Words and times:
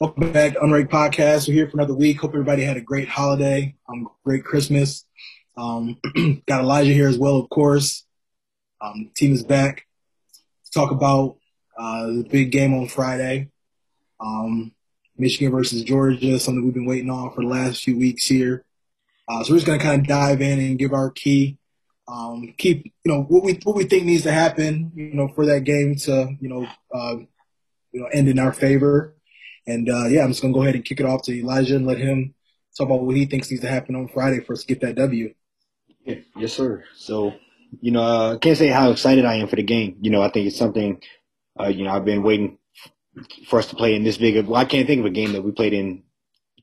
Welcome 0.00 0.30
back 0.30 0.52
to 0.52 0.60
Unranked 0.60 0.90
Podcast. 0.90 1.48
We're 1.48 1.54
here 1.54 1.68
for 1.68 1.76
another 1.76 1.92
week. 1.92 2.20
Hope 2.20 2.30
everybody 2.30 2.62
had 2.62 2.76
a 2.76 2.80
great 2.80 3.08
holiday, 3.08 3.74
um, 3.88 4.08
great 4.24 4.44
Christmas. 4.44 5.04
Um, 5.56 5.98
got 6.46 6.60
Elijah 6.60 6.92
here 6.92 7.08
as 7.08 7.18
well, 7.18 7.36
of 7.36 7.50
course. 7.50 8.04
Um, 8.80 9.10
team 9.16 9.32
is 9.32 9.42
back 9.42 9.88
to 10.66 10.70
talk 10.70 10.92
about 10.92 11.38
uh, 11.76 12.06
the 12.06 12.28
big 12.30 12.52
game 12.52 12.74
on 12.74 12.86
Friday. 12.86 13.50
Um, 14.20 14.70
Michigan 15.16 15.50
versus 15.50 15.82
Georgia, 15.82 16.38
something 16.38 16.64
we've 16.64 16.72
been 16.72 16.86
waiting 16.86 17.10
on 17.10 17.32
for 17.32 17.42
the 17.42 17.48
last 17.48 17.82
few 17.82 17.98
weeks 17.98 18.24
here. 18.24 18.64
Uh, 19.26 19.42
so 19.42 19.52
we're 19.52 19.56
just 19.56 19.66
going 19.66 19.80
to 19.80 19.84
kind 19.84 20.00
of 20.00 20.06
dive 20.06 20.40
in 20.40 20.60
and 20.60 20.78
give 20.78 20.92
our 20.92 21.10
key, 21.10 21.58
um, 22.06 22.54
keep, 22.56 22.84
you 23.04 23.12
know, 23.12 23.22
what 23.22 23.42
we, 23.42 23.58
what 23.64 23.74
we 23.74 23.82
think 23.82 24.04
needs 24.04 24.22
to 24.22 24.30
happen, 24.30 24.92
you 24.94 25.12
know, 25.12 25.26
for 25.26 25.44
that 25.46 25.64
game 25.64 25.96
to, 25.96 26.36
you 26.40 26.48
know, 26.48 26.68
uh, 26.94 27.16
you 27.90 28.00
know, 28.00 28.06
end 28.12 28.28
in 28.28 28.38
our 28.38 28.52
favor. 28.52 29.16
And 29.68 29.88
uh, 29.88 30.06
yeah, 30.06 30.22
I'm 30.24 30.30
just 30.30 30.40
gonna 30.40 30.54
go 30.54 30.62
ahead 30.62 30.74
and 30.74 30.84
kick 30.84 30.98
it 30.98 31.06
off 31.06 31.22
to 31.24 31.38
Elijah 31.38 31.76
and 31.76 31.86
let 31.86 31.98
him 31.98 32.34
talk 32.76 32.86
about 32.86 33.04
what 33.04 33.16
he 33.16 33.26
thinks 33.26 33.50
needs 33.50 33.62
to 33.62 33.68
happen 33.68 33.94
on 33.94 34.08
Friday 34.08 34.40
for 34.40 34.54
us 34.54 34.62
to 34.62 34.66
get 34.66 34.80
that 34.80 34.94
W. 34.96 35.34
Yeah, 36.04 36.16
yes, 36.36 36.54
sir. 36.54 36.84
So, 36.96 37.34
you 37.82 37.90
know, 37.90 38.02
uh, 38.02 38.34
I 38.34 38.38
can't 38.38 38.56
say 38.56 38.68
how 38.68 38.90
excited 38.90 39.26
I 39.26 39.34
am 39.34 39.46
for 39.46 39.56
the 39.56 39.62
game. 39.62 39.98
You 40.00 40.10
know, 40.10 40.22
I 40.22 40.30
think 40.30 40.46
it's 40.46 40.56
something, 40.56 41.02
uh, 41.60 41.68
you 41.68 41.84
know, 41.84 41.90
I've 41.90 42.06
been 42.06 42.22
waiting 42.22 42.56
for 43.46 43.58
us 43.58 43.66
to 43.66 43.76
play 43.76 43.94
in 43.94 44.04
this 44.04 44.16
big 44.16 44.38
of. 44.38 44.48
Well, 44.48 44.60
I 44.60 44.64
can't 44.64 44.86
think 44.86 45.00
of 45.00 45.06
a 45.06 45.10
game 45.10 45.32
that 45.32 45.42
we 45.42 45.52
played 45.52 45.74
in 45.74 46.02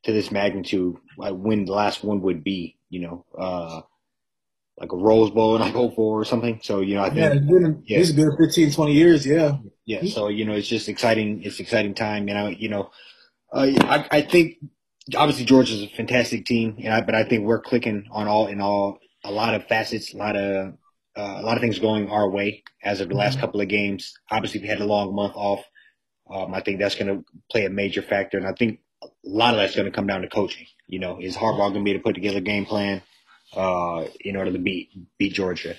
to 0.03 0.11
this 0.11 0.31
magnitude. 0.31 0.95
Like 1.15 1.35
when 1.35 1.65
the 1.65 1.73
last 1.73 2.03
one 2.03 2.21
would 2.21 2.43
be. 2.43 2.77
You 2.89 3.01
know, 3.01 3.25
uh, 3.37 3.81
like 4.77 4.91
a 4.91 4.97
Rose 4.97 5.31
Bowl 5.31 5.55
in 5.55 5.61
like 5.61 5.73
04 5.73 5.95
or 5.97 6.25
something. 6.25 6.59
So, 6.61 6.81
you 6.81 6.95
know, 6.95 7.03
I 7.03 7.09
think 7.09 7.19
yeah, 7.19 7.33
it's 7.33 7.45
been, 7.45 7.83
yeah. 7.85 7.97
it's 7.99 8.11
been 8.11 8.35
15, 8.37 8.71
20 8.73 8.93
years. 8.93 9.25
Yeah. 9.25 9.57
Yeah. 9.85 10.03
So, 10.05 10.27
you 10.27 10.45
know, 10.45 10.53
it's 10.53 10.67
just 10.67 10.89
exciting. 10.89 11.43
It's 11.43 11.59
exciting 11.59 11.93
time. 11.93 12.27
And 12.27 12.37
I, 12.37 12.49
you 12.49 12.69
know, 12.69 12.91
uh, 13.53 13.71
I, 13.81 14.07
I 14.11 14.21
think 14.21 14.57
obviously 15.15 15.45
Georgia's 15.45 15.83
a 15.83 15.87
fantastic 15.87 16.45
team, 16.45 16.77
and 16.83 16.93
I, 16.93 17.01
but 17.01 17.15
I 17.15 17.23
think 17.23 17.45
we're 17.45 17.61
clicking 17.61 18.07
on 18.11 18.27
all 18.27 18.47
in 18.47 18.61
all 18.61 18.99
a 19.23 19.31
lot 19.31 19.53
of 19.53 19.67
facets, 19.67 20.13
a 20.13 20.17
lot 20.17 20.35
of 20.35 20.73
uh, 21.15 21.37
a 21.37 21.41
lot 21.41 21.57
of 21.57 21.61
things 21.61 21.79
going 21.79 22.09
our 22.09 22.29
way 22.29 22.63
as 22.83 23.01
of 23.01 23.09
the 23.09 23.15
last 23.15 23.33
mm-hmm. 23.33 23.41
couple 23.41 23.61
of 23.61 23.67
games. 23.67 24.13
Obviously, 24.31 24.61
we 24.61 24.67
had 24.67 24.81
a 24.81 24.85
long 24.85 25.15
month 25.15 25.33
off. 25.35 25.63
Um, 26.29 26.53
I 26.53 26.61
think 26.61 26.79
that's 26.79 26.95
going 26.95 27.07
to 27.07 27.25
play 27.51 27.65
a 27.65 27.69
major 27.69 28.01
factor, 28.01 28.37
and 28.37 28.47
I 28.47 28.53
think 28.53 28.79
a 29.03 29.07
lot 29.23 29.53
of 29.53 29.59
that's 29.59 29.75
going 29.75 29.85
to 29.85 29.91
come 29.91 30.07
down 30.07 30.21
to 30.21 30.27
coaching. 30.27 30.65
You 30.87 30.99
know, 30.99 31.19
is 31.21 31.37
Harbaugh 31.37 31.71
going 31.71 31.73
to 31.75 31.83
be 31.83 31.91
able 31.91 31.99
to 31.99 32.03
put 32.03 32.15
together 32.15 32.39
a 32.39 32.41
game 32.41 32.65
plan? 32.65 33.01
Uh, 33.53 34.05
in 34.19 34.35
order 34.35 34.51
to 34.51 34.59
beat 34.59 34.89
beat 35.17 35.33
Georgia. 35.33 35.75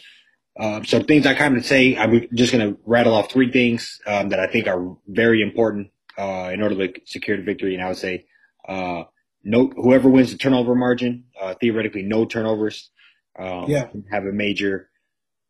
Um, 0.58 0.84
so 0.84 1.02
things 1.02 1.26
I 1.26 1.34
kind 1.34 1.56
of 1.56 1.66
say, 1.66 1.96
I'm 1.96 2.28
just 2.34 2.52
going 2.52 2.66
to 2.66 2.80
rattle 2.86 3.14
off 3.14 3.30
three 3.30 3.52
things 3.52 4.00
um, 4.06 4.30
that 4.30 4.40
I 4.40 4.46
think 4.46 4.66
are 4.66 4.96
very 5.06 5.42
important 5.42 5.90
uh, 6.16 6.50
in 6.52 6.62
order 6.62 6.74
to 6.74 7.00
secure 7.04 7.36
the 7.36 7.42
victory. 7.42 7.74
And 7.74 7.84
I 7.84 7.88
would 7.88 7.98
say, 7.98 8.26
uh, 8.66 9.04
no, 9.44 9.68
whoever 9.68 10.08
wins 10.08 10.32
the 10.32 10.38
turnover 10.38 10.74
margin, 10.74 11.24
uh, 11.40 11.54
theoretically, 11.60 12.02
no 12.02 12.24
turnovers. 12.24 12.90
Um, 13.38 13.66
yeah. 13.68 13.88
Have 14.10 14.24
a 14.24 14.32
major, 14.32 14.88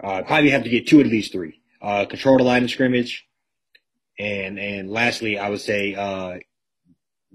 uh, 0.03 0.23
probably 0.23 0.51
have 0.51 0.65
to 0.65 0.71
get 0.71 0.89
two 0.89 1.01
at 1.01 1.07
least 1.07 1.31
three. 1.33 1.61
Uh, 1.81 2.05
control 2.05 2.37
the 2.39 2.43
line 2.43 2.65
of 2.65 2.71
scrimmage, 2.71 3.25
and 4.19 4.59
and 4.59 4.91
lastly, 4.91 5.39
I 5.39 5.51
would 5.51 5.61
say 5.61 5.95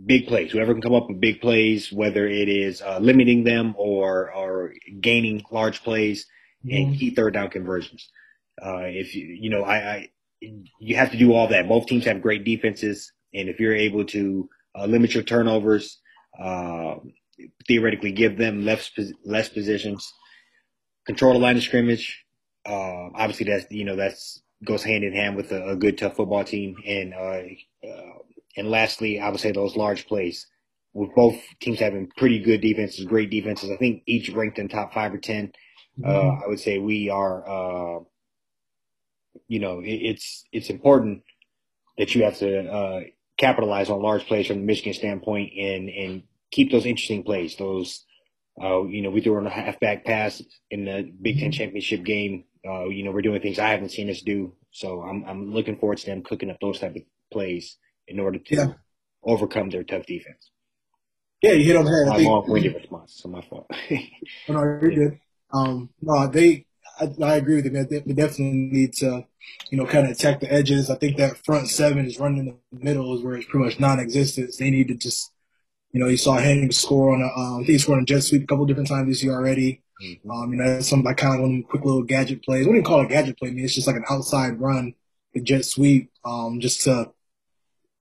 big 0.05 0.27
plays. 0.27 0.51
Whoever 0.51 0.73
can 0.73 0.81
come 0.81 0.93
up 0.93 1.07
with 1.07 1.19
big 1.19 1.41
plays, 1.41 1.91
whether 1.91 2.27
it 2.27 2.49
is 2.49 2.81
uh, 2.81 2.99
limiting 2.99 3.43
them 3.43 3.75
or 3.77 4.33
or 4.33 4.73
gaining 4.99 5.43
large 5.51 5.83
plays 5.83 6.25
mm-hmm. 6.65 6.75
and 6.75 6.99
key 6.99 7.11
third 7.11 7.33
down 7.33 7.49
conversions. 7.49 8.09
Uh, 8.63 8.83
if 8.85 9.15
you 9.15 9.25
you 9.25 9.49
know 9.49 9.63
I, 9.63 9.75
I, 9.75 10.09
you 10.79 10.95
have 10.95 11.11
to 11.11 11.17
do 11.17 11.33
all 11.33 11.47
that. 11.47 11.67
Both 11.67 11.87
teams 11.87 12.05
have 12.05 12.21
great 12.21 12.43
defenses, 12.43 13.11
and 13.33 13.49
if 13.49 13.59
you're 13.59 13.75
able 13.75 14.05
to 14.05 14.49
uh, 14.77 14.85
limit 14.85 15.13
your 15.13 15.23
turnovers, 15.23 15.99
uh, 16.41 16.95
theoretically 17.67 18.11
give 18.11 18.37
them 18.37 18.65
less 18.65 18.91
less 19.23 19.49
positions, 19.49 20.11
control 21.05 21.33
the 21.33 21.39
line 21.39 21.57
of 21.57 21.63
scrimmage. 21.63 22.25
Uh, 22.65 23.09
obviously, 23.15 23.45
that's 23.45 23.65
you 23.71 23.85
know 23.85 23.95
that's 23.95 24.41
goes 24.63 24.83
hand 24.83 25.03
in 25.03 25.13
hand 25.13 25.35
with 25.35 25.51
a, 25.51 25.69
a 25.69 25.75
good 25.75 25.97
tough 25.97 26.15
football 26.15 26.43
team 26.43 26.75
and 26.85 27.13
uh, 27.15 27.41
and 28.57 28.69
lastly, 28.69 29.19
I 29.19 29.29
would 29.29 29.39
say 29.39 29.51
those 29.51 29.75
large 29.75 30.07
plays. 30.07 30.47
With 30.93 31.15
both 31.15 31.39
teams 31.61 31.79
having 31.79 32.09
pretty 32.17 32.39
good 32.39 32.59
defenses, 32.59 33.05
great 33.05 33.29
defenses, 33.29 33.71
I 33.71 33.77
think 33.77 34.03
each 34.07 34.29
ranked 34.29 34.59
in 34.59 34.67
top 34.67 34.93
five 34.93 35.13
or 35.13 35.19
10 35.19 35.53
uh, 36.03 36.07
mm-hmm. 36.07 36.29
uh, 36.29 36.45
I 36.45 36.47
would 36.47 36.59
say 36.59 36.77
we 36.77 37.09
are. 37.09 37.47
Uh, 37.47 38.03
you 39.47 39.59
know, 39.59 39.79
it, 39.79 39.89
it's 39.89 40.45
it's 40.51 40.69
important 40.69 41.23
that 41.97 42.15
you 42.15 42.23
have 42.23 42.37
to 42.37 42.69
uh, 42.69 43.01
capitalize 43.37 43.89
on 43.89 44.01
large 44.01 44.25
plays 44.25 44.47
from 44.47 44.57
the 44.57 44.65
Michigan 44.65 44.93
standpoint 44.93 45.51
and 45.57 45.89
and 45.89 46.23
keep 46.51 46.71
those 46.71 46.85
interesting 46.85 47.23
plays. 47.23 47.55
Those, 47.57 48.05
uh, 48.61 48.83
you 48.83 49.01
know, 49.01 49.09
we 49.09 49.21
threw 49.21 49.45
a 49.45 49.49
halfback 49.49 50.05
pass 50.05 50.41
in 50.69 50.85
the 50.85 51.11
Big 51.21 51.39
Ten 51.39 51.51
mm-hmm. 51.51 51.57
championship 51.57 52.03
game. 52.03 52.45
Uh, 52.67 52.85
you 52.85 53.03
know, 53.03 53.11
we're 53.11 53.21
doing 53.21 53.41
things 53.41 53.59
I 53.59 53.69
haven't 53.69 53.91
seen 53.91 54.09
us 54.09 54.21
do. 54.21 54.53
So 54.71 55.01
I'm 55.01 55.23
I'm 55.25 55.53
looking 55.53 55.77
forward 55.77 55.97
to 55.99 56.05
them 56.05 56.23
cooking 56.23 56.49
up 56.49 56.57
those 56.61 56.79
type 56.79 56.95
of 56.95 57.01
plays 57.31 57.77
in 58.11 58.19
order 58.19 58.39
to 58.39 58.55
yeah. 58.55 58.73
overcome 59.23 59.69
their 59.69 59.83
tough 59.83 60.05
defense. 60.05 60.51
Yeah, 61.41 61.53
you 61.53 61.65
hit 61.65 61.75
on 61.75 61.85
the 61.85 61.91
head. 61.91 62.07
My 62.07 62.17
long-winded 62.17 62.75
response, 62.75 63.13
so 63.15 63.29
my 63.29 63.41
fault. 63.41 63.65
oh, 63.91 64.53
no, 64.53 64.61
you're 64.61 64.91
good. 64.91 65.19
Um, 65.51 65.89
no, 66.01 66.27
they, 66.27 66.65
I, 66.99 67.09
I, 67.23 67.35
agree 67.37 67.55
with 67.55 67.65
you, 67.65 67.71
man. 67.71 67.87
They, 67.89 67.99
they, 67.99 68.13
definitely 68.13 68.53
need 68.53 68.93
to, 68.97 69.25
you 69.69 69.77
know, 69.77 69.85
kind 69.85 70.05
of 70.05 70.11
attack 70.11 70.39
the 70.39 70.53
edges. 70.53 70.89
I 70.89 70.95
think 70.95 71.17
that 71.17 71.43
front 71.43 71.67
seven 71.67 72.05
is 72.05 72.19
running 72.19 72.39
in 72.39 72.45
the 72.71 72.85
middle 72.85 73.15
is 73.15 73.23
where 73.23 73.35
it's 73.35 73.47
pretty 73.47 73.65
much 73.65 73.79
non-existent. 73.79 74.55
They 74.57 74.69
need 74.69 74.89
to 74.89 74.95
just, 74.95 75.31
you 75.91 75.99
know, 75.99 76.07
you 76.07 76.17
saw 76.17 76.37
Henning 76.37 76.71
score 76.71 77.13
on 77.13 77.21
a, 77.21 77.39
um, 77.39 77.63
he 77.63 77.77
scored 77.77 77.97
on 77.97 78.03
a 78.03 78.05
jet 78.05 78.21
sweep 78.21 78.43
a 78.43 78.47
couple 78.47 78.65
different 78.65 78.89
times 78.89 79.09
this 79.09 79.23
year 79.23 79.33
already. 79.33 79.81
Mm-hmm. 80.03 80.31
Um, 80.31 80.53
you 80.53 80.59
know, 80.59 80.79
some 80.81 81.01
like 81.01 81.17
kind 81.17 81.35
of 81.35 81.41
one 81.41 81.63
quick 81.63 81.83
little 81.83 82.03
gadget 82.03 82.43
plays. 82.43 82.65
What 82.65 82.73
do 82.73 82.77
you 82.77 82.83
call 82.83 83.01
it 83.01 83.05
a 83.05 83.09
gadget 83.09 83.37
play? 83.37 83.49
I 83.49 83.51
mean, 83.51 83.65
it's 83.65 83.75
just 83.75 83.87
like 83.87 83.95
an 83.95 84.05
outside 84.09 84.59
run, 84.59 84.93
a 85.35 85.39
jet 85.39 85.65
sweep, 85.65 86.11
um, 86.23 86.59
just 86.59 86.83
to 86.83 87.11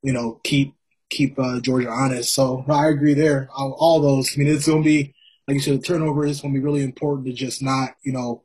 you 0.02 0.12
know, 0.12 0.40
keep 0.44 0.74
keep 1.08 1.38
uh, 1.38 1.60
Georgia 1.60 1.88
honest. 1.88 2.32
So 2.34 2.64
I 2.68 2.88
agree 2.88 3.14
there. 3.14 3.48
All, 3.54 3.76
all 3.78 4.00
those. 4.00 4.32
I 4.34 4.38
mean, 4.38 4.48
it's 4.48 4.66
going 4.66 4.82
to 4.82 4.88
be 4.88 5.14
like 5.46 5.56
you 5.56 5.60
said, 5.60 5.80
the 5.80 5.82
turnover 5.82 6.24
is 6.24 6.40
going 6.40 6.54
to 6.54 6.60
be 6.60 6.64
really 6.64 6.82
important 6.82 7.26
to 7.26 7.32
just 7.32 7.62
not, 7.62 7.90
you 8.02 8.12
know, 8.12 8.44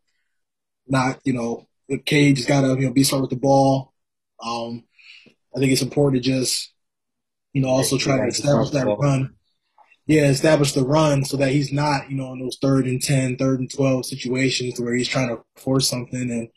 not 0.88 1.20
you 1.24 1.34
know, 1.34 1.68
the 1.88 2.00
Cade 2.00 2.38
has 2.38 2.46
got 2.46 2.62
to 2.62 2.70
you 2.70 2.88
know 2.88 2.94
be 2.94 3.04
smart 3.04 3.22
with 3.22 3.30
the 3.30 3.36
ball. 3.36 3.94
Um, 4.44 4.84
I 5.56 5.60
think 5.60 5.72
it's 5.72 5.82
important 5.82 6.24
to 6.24 6.30
just, 6.30 6.74
you 7.54 7.62
know, 7.62 7.70
also 7.70 7.98
try 7.98 8.18
to 8.18 8.28
establish 8.28 8.72
that 8.72 8.86
run. 8.86 9.36
Yeah, 10.08 10.26
establish 10.26 10.74
the 10.74 10.84
run 10.84 11.26
so 11.26 11.38
that 11.38 11.52
he's 11.52 11.72
not, 11.72 12.12
you 12.12 12.18
know, 12.18 12.34
in 12.34 12.40
those 12.40 12.58
third 12.62 12.86
and 12.86 13.02
10, 13.02 13.38
third 13.38 13.60
and 13.60 13.72
12 13.72 14.06
situations 14.06 14.80
where 14.80 14.94
he's 14.94 15.08
trying 15.08 15.30
to 15.30 15.44
force 15.56 15.90
something. 15.90 16.30
And, 16.30 16.50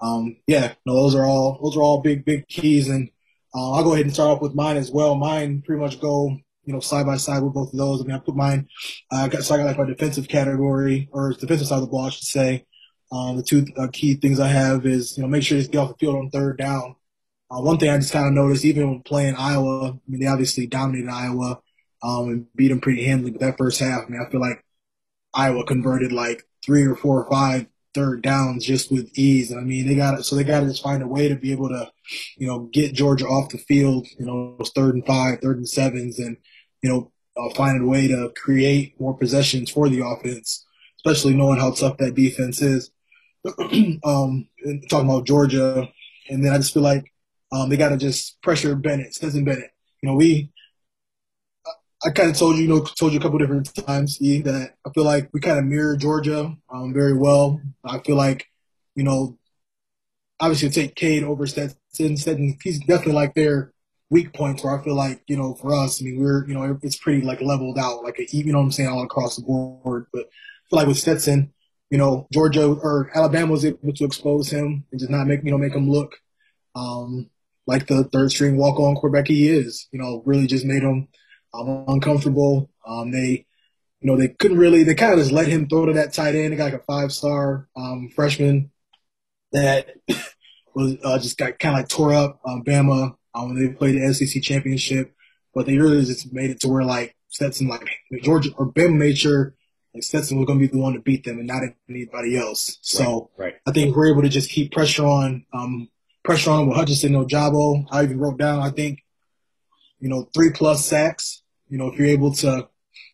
um, 0.00 0.36
yeah, 0.48 0.74
no, 0.84 0.94
those 0.94 1.14
are 1.14 1.24
all, 1.24 1.60
those 1.62 1.76
are 1.76 1.82
all 1.82 2.00
big, 2.00 2.24
big 2.24 2.48
keys. 2.48 2.88
And, 2.88 3.10
uh, 3.56 3.72
I'll 3.72 3.84
go 3.84 3.94
ahead 3.94 4.04
and 4.04 4.12
start 4.12 4.30
off 4.30 4.42
with 4.42 4.54
mine 4.54 4.76
as 4.76 4.90
well. 4.90 5.14
Mine 5.14 5.62
pretty 5.62 5.80
much 5.80 5.98
go, 5.98 6.36
you 6.64 6.72
know, 6.74 6.80
side 6.80 7.06
by 7.06 7.16
side 7.16 7.42
with 7.42 7.54
both 7.54 7.72
of 7.72 7.78
those. 7.78 8.02
I 8.02 8.04
mean, 8.04 8.14
I 8.14 8.18
put 8.18 8.36
mine, 8.36 8.68
uh, 9.10 9.28
got, 9.28 9.42
so 9.44 9.54
I 9.54 9.58
got 9.58 9.66
like 9.66 9.78
my 9.78 9.86
defensive 9.86 10.28
category 10.28 11.08
or 11.10 11.32
defensive 11.32 11.66
side 11.66 11.76
of 11.76 11.80
the 11.82 11.86
ball, 11.86 12.06
I 12.06 12.10
should 12.10 12.24
say. 12.24 12.66
Um, 13.10 13.36
the 13.38 13.42
two 13.42 13.64
uh, 13.78 13.88
key 13.92 14.14
things 14.14 14.40
I 14.40 14.48
have 14.48 14.84
is, 14.84 15.16
you 15.16 15.22
know, 15.22 15.28
make 15.28 15.42
sure 15.42 15.56
you 15.56 15.66
get 15.66 15.78
off 15.78 15.90
the 15.90 15.96
field 15.98 16.16
on 16.16 16.30
third 16.30 16.58
down. 16.58 16.96
Uh, 17.50 17.62
one 17.62 17.78
thing 17.78 17.88
I 17.88 17.96
just 17.96 18.12
kind 18.12 18.26
of 18.26 18.34
noticed, 18.34 18.64
even 18.64 18.90
when 18.90 19.02
playing 19.02 19.36
Iowa, 19.36 19.92
I 19.92 19.98
mean, 20.06 20.20
they 20.20 20.26
obviously 20.26 20.66
dominated 20.66 21.08
Iowa, 21.08 21.60
um, 22.02 22.28
and 22.28 22.46
beat 22.54 22.68
them 22.68 22.80
pretty 22.80 23.04
handily. 23.04 23.30
But 23.30 23.40
that 23.40 23.58
first 23.58 23.80
half, 23.80 24.02
I 24.06 24.08
mean, 24.10 24.20
I 24.20 24.30
feel 24.30 24.40
like 24.40 24.62
Iowa 25.32 25.64
converted 25.64 26.12
like 26.12 26.42
three 26.64 26.84
or 26.84 26.96
four 26.96 27.22
or 27.22 27.30
five 27.30 27.66
third 27.96 28.22
downs 28.22 28.66
just 28.66 28.92
with 28.92 29.10
ease. 29.18 29.52
I 29.52 29.60
mean, 29.60 29.88
they 29.88 29.94
got 29.94 30.18
it. 30.18 30.24
So 30.24 30.36
they 30.36 30.44
got 30.44 30.60
to 30.60 30.66
just 30.66 30.82
find 30.82 31.02
a 31.02 31.08
way 31.08 31.28
to 31.28 31.34
be 31.34 31.50
able 31.50 31.70
to, 31.70 31.90
you 32.36 32.46
know, 32.46 32.68
get 32.72 32.92
Georgia 32.92 33.26
off 33.26 33.48
the 33.48 33.58
field, 33.58 34.06
you 34.18 34.26
know, 34.26 34.54
those 34.58 34.70
third 34.70 34.94
and 34.94 35.06
five, 35.06 35.40
third 35.40 35.56
and 35.56 35.68
sevens, 35.68 36.18
and, 36.18 36.36
you 36.82 36.90
know, 36.90 37.10
uh, 37.36 37.52
find 37.54 37.82
a 37.82 37.86
way 37.86 38.06
to 38.06 38.32
create 38.36 39.00
more 39.00 39.16
possessions 39.16 39.70
for 39.70 39.88
the 39.88 40.06
offense, 40.06 40.64
especially 40.98 41.34
knowing 41.34 41.58
how 41.58 41.70
tough 41.70 41.96
that 41.96 42.14
defense 42.14 42.60
is. 42.60 42.90
um, 44.04 44.48
talking 44.88 45.08
about 45.08 45.26
Georgia. 45.26 45.88
And 46.28 46.44
then 46.44 46.52
I 46.52 46.58
just 46.58 46.74
feel 46.74 46.82
like, 46.82 47.12
um, 47.52 47.70
they 47.70 47.76
got 47.76 47.90
to 47.90 47.96
just 47.96 48.40
pressure 48.42 48.74
Bennett, 48.74 49.14
Stetson 49.14 49.44
Bennett. 49.44 49.70
You 50.02 50.10
know, 50.10 50.16
we, 50.16 50.52
I 52.04 52.10
kind 52.10 52.30
of 52.30 52.36
told 52.36 52.56
you, 52.56 52.62
you 52.62 52.68
know, 52.68 52.80
told 52.80 53.12
you 53.12 53.18
a 53.18 53.22
couple 53.22 53.38
different 53.38 53.74
times 53.74 54.20
e, 54.20 54.42
that 54.42 54.74
I 54.84 54.90
feel 54.90 55.04
like 55.04 55.30
we 55.32 55.40
kind 55.40 55.58
of 55.58 55.64
mirror 55.64 55.96
Georgia 55.96 56.54
um, 56.70 56.92
very 56.92 57.16
well. 57.16 57.60
I 57.84 58.00
feel 58.00 58.16
like, 58.16 58.46
you 58.94 59.02
know, 59.02 59.38
obviously 60.38 60.68
take 60.68 60.94
Cade 60.94 61.24
over 61.24 61.46
Stetson. 61.46 61.78
Stetson, 61.92 62.58
he's 62.62 62.80
definitely 62.80 63.14
like 63.14 63.34
their 63.34 63.72
weak 64.10 64.34
points 64.34 64.62
where 64.62 64.78
I 64.78 64.84
feel 64.84 64.94
like, 64.94 65.22
you 65.26 65.36
know, 65.36 65.54
for 65.54 65.72
us, 65.74 66.00
I 66.00 66.04
mean, 66.04 66.20
we're, 66.20 66.46
you 66.46 66.54
know, 66.54 66.78
it's 66.82 66.98
pretty 66.98 67.22
like 67.22 67.40
leveled 67.40 67.78
out, 67.78 68.04
like, 68.04 68.18
a, 68.18 68.26
you 68.36 68.52
know 68.52 68.58
what 68.58 68.64
I'm 68.64 68.72
saying, 68.72 68.90
all 68.90 69.02
across 69.02 69.36
the 69.36 69.42
board. 69.42 70.06
But 70.12 70.22
I 70.22 70.68
feel 70.68 70.78
like 70.78 70.86
with 70.88 70.98
Stetson, 70.98 71.52
you 71.90 71.98
know, 71.98 72.26
Georgia 72.32 72.66
or 72.66 73.10
Alabama 73.14 73.52
was 73.52 73.64
able 73.64 73.92
to 73.92 74.04
expose 74.04 74.50
him 74.50 74.84
and 74.90 75.00
just 75.00 75.10
not 75.10 75.26
make, 75.26 75.42
you 75.42 75.50
know, 75.50 75.58
make 75.58 75.74
him 75.74 75.88
look, 75.90 76.16
um, 76.74 77.30
like 77.66 77.86
the 77.86 78.04
third 78.04 78.30
string 78.30 78.56
walk 78.56 78.78
on 78.78 78.96
quarterback 78.96 79.28
he 79.28 79.48
is. 79.48 79.88
You 79.92 79.98
know, 80.00 80.22
really 80.26 80.46
just 80.46 80.64
made 80.64 80.82
him 80.82 81.08
um, 81.54 81.84
uncomfortable. 81.88 82.70
Um, 82.86 83.10
they, 83.10 83.46
you 84.00 84.10
know, 84.10 84.16
they 84.16 84.28
couldn't 84.28 84.58
really, 84.58 84.82
they 84.84 84.94
kind 84.94 85.12
of 85.12 85.18
just 85.18 85.32
let 85.32 85.48
him 85.48 85.68
throw 85.68 85.86
to 85.86 85.94
that 85.94 86.12
tight 86.12 86.34
end. 86.34 86.52
They 86.52 86.56
got 86.56 86.72
like 86.72 86.80
a 86.80 86.84
five 86.84 87.12
star 87.12 87.68
um, 87.76 88.10
freshman 88.14 88.70
that 89.52 89.88
was 90.74 90.96
uh, 91.02 91.18
just 91.18 91.38
got 91.38 91.58
kind 91.58 91.74
of 91.74 91.80
like 91.80 91.88
tore 91.88 92.14
up 92.14 92.40
um, 92.44 92.62
Bama 92.62 93.16
um, 93.34 93.54
when 93.54 93.66
they 93.66 93.72
played 93.72 93.96
the 93.96 94.14
SEC 94.14 94.42
championship, 94.42 95.14
but 95.54 95.66
they 95.66 95.78
really 95.78 96.04
just 96.04 96.32
made 96.32 96.50
it 96.50 96.60
to 96.60 96.68
where 96.68 96.84
like 96.84 97.16
Stetson, 97.28 97.68
like 97.68 97.88
Georgia 98.22 98.50
or 98.56 98.72
Bama 98.72 98.96
made 98.96 99.18
sure 99.18 99.54
like 99.96 100.02
Stetson 100.02 100.38
was 100.38 100.46
going 100.46 100.58
to 100.58 100.66
be 100.66 100.72
the 100.72 100.78
one 100.78 100.92
to 100.92 101.00
beat 101.00 101.24
them 101.24 101.38
and 101.38 101.46
not 101.46 101.62
anybody 101.88 102.36
else. 102.36 102.78
So 102.82 103.30
right, 103.36 103.46
right. 103.46 103.54
I 103.66 103.72
think 103.72 103.96
we're 103.96 104.10
able 104.10 104.22
to 104.22 104.28
just 104.28 104.50
keep 104.50 104.72
pressure 104.72 105.06
on, 105.06 105.46
um, 105.54 105.88
pressure 106.22 106.50
on 106.50 106.66
with 106.66 106.76
Hutchinson, 106.76 107.12
Ojabo. 107.12 107.86
I 107.90 108.02
even 108.02 108.18
wrote 108.18 108.38
down, 108.38 108.60
I 108.60 108.70
think, 108.70 109.02
you 110.00 110.08
know, 110.08 110.28
three 110.34 110.50
plus 110.50 110.84
sacks. 110.84 111.42
You 111.68 111.78
know, 111.78 111.88
if 111.88 111.98
you're 111.98 112.08
able 112.08 112.32
to, 112.34 112.68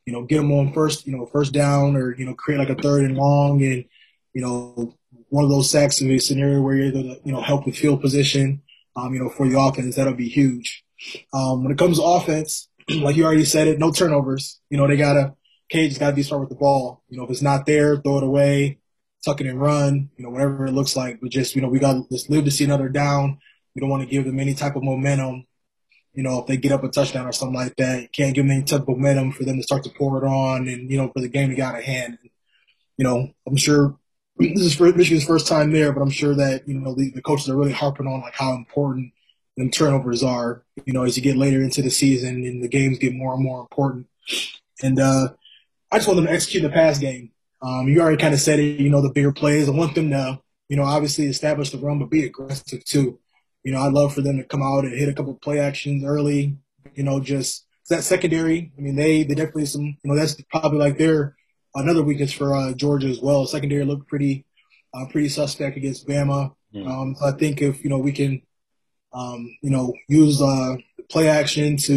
you 0.07 0.13
know, 0.13 0.25
get 0.25 0.39
them 0.39 0.53
on 0.53 0.73
first, 0.73 1.07
you 1.07 1.17
know, 1.17 1.27
first 1.27 1.53
down 1.53 1.97
or, 1.97 2.15
you 2.17 2.27
know, 2.27 2.35
create 2.35 2.59
like 2.59 2.71
a 2.71 2.75
third 2.75 3.05
and 3.05 3.17
long 3.17 3.63
and, 3.63 3.85
you 4.35 4.43
know, 4.43 4.95
one 5.29 5.45
of 5.45 5.51
those 5.51 5.71
sacks 5.71 6.01
in 6.01 6.11
a 6.11 6.19
scenario 6.19 6.61
where 6.61 6.75
you're 6.75 6.87
able 6.87 7.03
to, 7.03 7.21
you 7.25 7.33
know, 7.33 7.41
help 7.41 7.65
with 7.65 7.77
field 7.77 8.01
position, 8.01 8.63
um, 8.97 9.15
you 9.15 9.21
know, 9.21 9.31
for 9.31 9.49
the 9.49 9.59
offense, 9.59 9.97
that'll 9.97 10.13
be 10.15 10.29
huge. 10.29 10.85
Um, 11.33 11.63
when 11.63 11.73
it 11.73 11.79
comes 11.79 11.99
to 11.99 12.05
offense, 12.05 12.69
like 12.91 13.17
you 13.17 13.25
already 13.25 13.45
said 13.45 13.69
it, 13.69 13.79
no 13.79 13.91
turnovers. 13.91 14.61
You 14.71 14.77
know, 14.77 14.87
they 14.87 14.97
gotta, 14.97 15.35
Cade's 15.71 15.99
gotta 15.99 16.15
be 16.15 16.23
smart 16.23 16.41
with 16.41 16.51
the 16.51 16.57
ball. 16.57 17.03
You 17.09 17.17
know, 17.17 17.25
if 17.25 17.31
it's 17.31 17.43
not 17.43 17.65
there, 17.65 17.97
throw 17.97 18.19
it 18.19 18.25
away, 18.25 18.79
tuck 19.25 19.41
it 19.41 19.47
and 19.47 19.61
run, 19.61 20.11
you 20.17 20.25
know, 20.25 20.31
whatever 20.31 20.67
it 20.67 20.73
looks 20.73 20.97
like. 20.97 21.21
But 21.21 21.31
just, 21.31 21.55
you 21.57 21.63
know, 21.63 21.69
we 21.69 21.79
gotta 21.79 22.03
just 22.11 22.29
live 22.29 22.45
to 22.45 22.51
see 22.51 22.65
another 22.65 22.89
down. 22.89 23.39
We 23.75 23.81
don't 23.81 23.89
want 23.89 24.03
to 24.03 24.09
give 24.09 24.25
them 24.25 24.39
any 24.39 24.55
type 24.55 24.77
of 24.77 24.83
momentum. 24.83 25.47
You 26.15 26.23
know, 26.23 26.41
if 26.41 26.47
they 26.47 26.57
get 26.57 26.73
up 26.73 26.85
a 26.85 26.89
touchdown 26.89 27.27
or 27.27 27.33
something 27.33 27.57
like 27.57 27.77
that, 27.77 28.03
you 28.03 28.09
can't 28.09 28.35
give 28.35 28.45
them 28.45 28.53
any 28.53 28.65
type 28.65 28.83
of 28.83 28.89
momentum 28.89 29.33
for 29.33 29.45
them 29.45 29.57
to 29.57 29.63
start 29.63 29.85
to 29.85 29.91
pour 29.91 30.23
it 30.23 30.27
on 30.27 30.69
and, 30.69 30.91
you 30.91 30.99
know, 30.99 31.11
for 31.11 31.21
the 31.21 31.29
game 31.29 31.49
to 31.49 31.55
get 31.55 31.67
out 31.67 31.79
of 31.79 31.85
hand. 31.85 32.19
You 32.99 33.05
know, 33.05 33.31
I'm 33.47 33.57
sure 33.57 33.99
this 34.37 34.63
is 34.63 34.81
Michigan's 34.81 35.25
first 35.25 35.47
time 35.47 35.73
there, 35.73 35.93
but 35.93 36.03
I'm 36.03 36.11
sure 36.11 36.35
that, 36.35 36.69
you 36.69 36.79
know, 36.79 36.95
the, 36.95 37.11
the 37.11 37.23
coaches 37.23 37.49
are 37.49 37.57
really 37.57 37.73
harping 37.73 38.07
on 38.07 38.21
like 38.21 38.35
how 38.35 38.55
important 38.55 39.13
them 39.57 39.71
turnovers 39.71 40.23
are, 40.23 40.63
you 40.85 40.93
know, 40.93 41.05
as 41.05 41.17
you 41.17 41.23
get 41.23 41.37
later 41.37 41.63
into 41.63 41.83
the 41.83 41.91
season 41.91 42.45
and 42.45 42.63
the 42.63 42.69
games 42.69 42.99
get 42.99 43.15
more 43.15 43.35
and 43.35 43.43
more 43.43 43.61
important. 43.61 44.07
And 44.83 44.99
uh, 44.99 45.29
I 45.91 45.99
just 45.99 46.09
want 46.09 46.17
them 46.17 46.27
to 46.27 46.33
execute 46.33 46.63
the 46.63 46.71
pass 46.71 46.99
game. 46.99 47.31
Um, 47.61 47.87
you 47.89 48.01
already 48.01 48.17
kind 48.17 48.35
of 48.35 48.41
said 48.41 48.59
it, 48.59 48.81
you 48.81 48.91
know, 48.91 49.03
the 49.03 49.11
bigger 49.11 49.33
plays. 49.33 49.69
I 49.69 49.73
want 49.73 49.95
them 49.95 50.11
to, 50.11 50.41
you 50.69 50.77
know, 50.77 50.85
obviously 50.85 51.27
establish 51.27 51.71
the 51.71 51.79
run, 51.79 51.99
but 51.99 52.11
be 52.11 52.25
aggressive 52.25 52.85
too. 52.85 53.19
You 53.65 53.73
know, 53.73 53.81
I'd 53.81 53.93
love 53.93 54.15
for 54.15 54.23
them 54.23 54.39
to 54.39 54.45
come 54.45 54.63
out 54.63 54.85
and 54.85 54.99
hit 54.99 55.09
a 55.09 55.15
couple 55.15 55.35
play 55.35 55.61
actions 55.61 56.05
early. 56.05 56.57
You 56.95 57.05
know, 57.05 57.21
just 57.21 57.67
that 57.89 58.05
secondary. 58.05 58.73
I 58.77 58.81
mean, 58.81 58.97
they 58.97 59.23
they 59.23 59.35
definitely 59.35 59.67
some. 59.67 59.85
You 59.85 60.11
know, 60.11 60.17
that's 60.17 60.41
probably 60.51 60.79
like 60.79 60.99
their 60.99 61.37
another 61.75 62.03
weakness 62.03 62.33
for 62.33 62.55
uh, 62.55 62.73
Georgia 62.73 63.09
as 63.09 63.21
well. 63.21 63.47
Secondary 63.47 63.85
looked 63.85 64.09
pretty 64.09 64.45
uh, 64.95 65.07
pretty 65.11 65.29
suspect 65.29 65.77
against 65.77 66.07
Bama. 66.07 66.55
Mm. 66.75 66.89
Um, 66.89 67.17
so 67.19 67.27
I 67.27 67.33
think 67.33 67.63
if 67.63 67.85
you 67.85 67.91
know 67.91 67.99
we 67.99 68.13
can 68.13 68.43
um, 69.13 69.57
you 69.63 69.71
know, 69.71 69.93
use 70.09 70.41
uh, 70.41 70.77
play 71.11 71.29
action 71.29 71.77
to, 71.77 71.93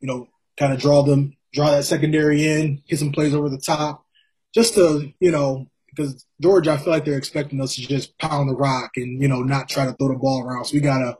you 0.00 0.06
know, 0.06 0.28
kind 0.58 0.72
of 0.72 0.80
draw 0.80 1.02
them, 1.02 1.36
draw 1.52 1.70
that 1.70 1.84
secondary 1.84 2.46
in, 2.46 2.82
hit 2.86 2.98
some 2.98 3.12
plays 3.12 3.34
over 3.34 3.48
the 3.48 3.58
top, 3.58 4.04
just 4.54 4.74
to, 4.74 5.12
you 5.20 5.30
know, 5.30 5.66
because 5.94 6.26
Georgia, 6.40 6.72
I 6.72 6.76
feel 6.76 6.92
like 6.92 7.04
they're 7.04 7.18
expecting 7.18 7.60
us 7.60 7.74
to 7.76 7.82
just 7.82 8.16
pound 8.18 8.48
the 8.48 8.54
rock 8.54 8.92
and 8.96 9.20
you 9.20 9.28
know 9.28 9.42
not 9.42 9.68
try 9.68 9.86
to 9.86 9.92
throw 9.92 10.08
the 10.08 10.18
ball 10.18 10.42
around. 10.42 10.64
So 10.64 10.74
we 10.74 10.80
gotta, 10.80 11.16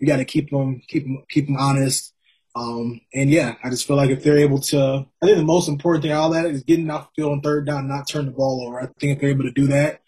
we 0.00 0.06
gotta 0.06 0.24
keep 0.24 0.50
them, 0.50 0.80
keep 0.88 1.04
them, 1.04 1.22
keep 1.28 1.46
them 1.46 1.56
honest. 1.56 2.14
Um, 2.54 3.00
and 3.14 3.30
yeah, 3.30 3.54
I 3.64 3.70
just 3.70 3.86
feel 3.86 3.96
like 3.96 4.10
if 4.10 4.22
they're 4.22 4.38
able 4.38 4.60
to, 4.60 5.06
I 5.22 5.26
think 5.26 5.38
the 5.38 5.44
most 5.44 5.68
important 5.68 6.02
thing 6.02 6.12
of 6.12 6.32
that 6.34 6.46
is 6.46 6.62
getting 6.62 6.90
off 6.90 7.08
the 7.08 7.22
field 7.22 7.32
on 7.32 7.40
third 7.40 7.66
down, 7.66 7.88
not 7.88 8.08
turn 8.08 8.26
the 8.26 8.32
ball 8.32 8.66
over. 8.66 8.80
I 8.80 8.86
think 9.00 9.14
if 9.14 9.20
they're 9.20 9.30
able 9.30 9.44
to 9.44 9.52
do 9.52 9.68
that 9.68 10.02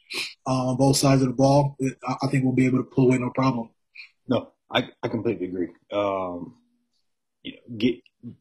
uh, 0.46 0.68
on 0.68 0.76
both 0.76 0.96
sides 0.96 1.22
of 1.22 1.28
the 1.28 1.34
ball, 1.34 1.76
I 2.22 2.26
think 2.26 2.44
we'll 2.44 2.52
be 2.52 2.66
able 2.66 2.78
to 2.78 2.84
pull 2.84 3.06
away 3.06 3.18
no 3.18 3.30
problem. 3.30 3.70
No, 4.28 4.52
I, 4.70 4.90
I 5.02 5.08
completely 5.08 5.46
agree. 5.46 5.68
Um, 5.90 6.56
you 7.42 7.52
know, 7.52 7.76
get, 7.78 7.96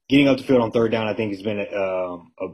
getting 0.10 0.28
up 0.28 0.38
the 0.38 0.44
field 0.44 0.62
on 0.62 0.72
third 0.72 0.92
down, 0.92 1.08
I 1.08 1.14
think, 1.14 1.32
has 1.32 1.42
been 1.42 1.60
a, 1.60 1.82
um, 1.82 2.32
a, 2.40 2.46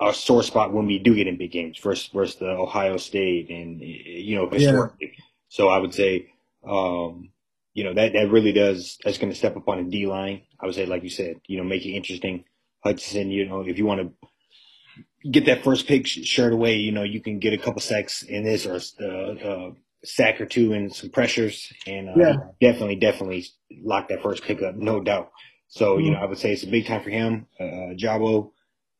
a, 0.00 0.12
sore 0.14 0.42
spot 0.42 0.72
when 0.72 0.86
we 0.86 0.98
do 0.98 1.14
get 1.14 1.26
in 1.26 1.38
big 1.38 1.52
games 1.52 1.78
versus, 1.78 2.08
versus 2.12 2.36
the 2.36 2.48
Ohio 2.48 2.96
State 2.96 3.50
and, 3.50 3.80
you 3.80 4.36
know, 4.36 4.48
historically. 4.48 5.12
Yeah. 5.16 5.24
So 5.48 5.68
I 5.68 5.78
would 5.78 5.94
say, 5.94 6.32
um, 6.68 7.30
you 7.74 7.84
know, 7.84 7.94
that, 7.94 8.12
that 8.14 8.30
really 8.30 8.52
does, 8.52 8.98
that's 9.04 9.18
going 9.18 9.32
to 9.32 9.38
step 9.38 9.56
up 9.56 9.68
on 9.68 9.78
a 9.78 9.84
D 9.84 10.06
line. 10.06 10.42
I 10.60 10.66
would 10.66 10.74
say, 10.74 10.86
like 10.86 11.02
you 11.02 11.10
said, 11.10 11.40
you 11.46 11.58
know, 11.58 11.64
make 11.64 11.84
it 11.84 11.92
interesting. 11.92 12.44
Hutchinson, 12.82 13.30
you 13.30 13.48
know, 13.48 13.60
if 13.60 13.78
you 13.78 13.86
want 13.86 14.00
to 14.00 15.30
get 15.30 15.46
that 15.46 15.64
first 15.64 15.86
pick 15.86 16.06
shirt 16.06 16.52
away, 16.52 16.76
you 16.76 16.92
know, 16.92 17.02
you 17.02 17.20
can 17.20 17.38
get 17.38 17.52
a 17.52 17.58
couple 17.58 17.80
sacks 17.80 18.22
in 18.22 18.44
this 18.44 18.66
or 18.66 18.80
a, 19.00 19.48
uh, 19.48 19.70
sack 20.04 20.40
or 20.40 20.46
two 20.46 20.72
and 20.72 20.94
some 20.94 21.10
pressures, 21.10 21.72
and 21.86 22.08
uh, 22.08 22.12
yeah. 22.16 22.34
definitely, 22.60 22.96
definitely 22.96 23.46
lock 23.82 24.08
that 24.08 24.22
first 24.22 24.44
pick 24.44 24.62
up, 24.62 24.76
no 24.76 25.00
doubt. 25.00 25.30
So, 25.68 25.96
mm-hmm. 25.96 26.04
you 26.04 26.10
know, 26.12 26.18
I 26.18 26.26
would 26.26 26.38
say 26.38 26.52
it's 26.52 26.62
a 26.62 26.68
big 26.68 26.86
time 26.86 27.02
for 27.02 27.10
him. 27.10 27.46
Uh, 27.58 27.94
Jabo, 27.98 28.52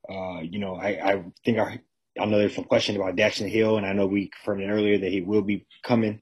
uh, 0.09 0.41
you 0.41 0.59
know, 0.59 0.77
I, 0.77 0.89
I 0.89 1.25
think 1.45 1.59
I, 1.59 1.81
I 2.19 2.25
know 2.25 2.39
there's 2.39 2.55
some 2.55 2.65
question 2.65 2.97
about 2.97 3.17
Daxton 3.17 3.49
Hill, 3.49 3.77
and 3.77 3.87
I 3.87 3.93
know 3.93 4.07
we 4.07 4.29
confirmed 4.29 4.63
it 4.63 4.69
earlier 4.69 4.99
that 4.99 5.11
he 5.11 5.21
will 5.21 5.43
be 5.43 5.67
coming. 5.83 6.21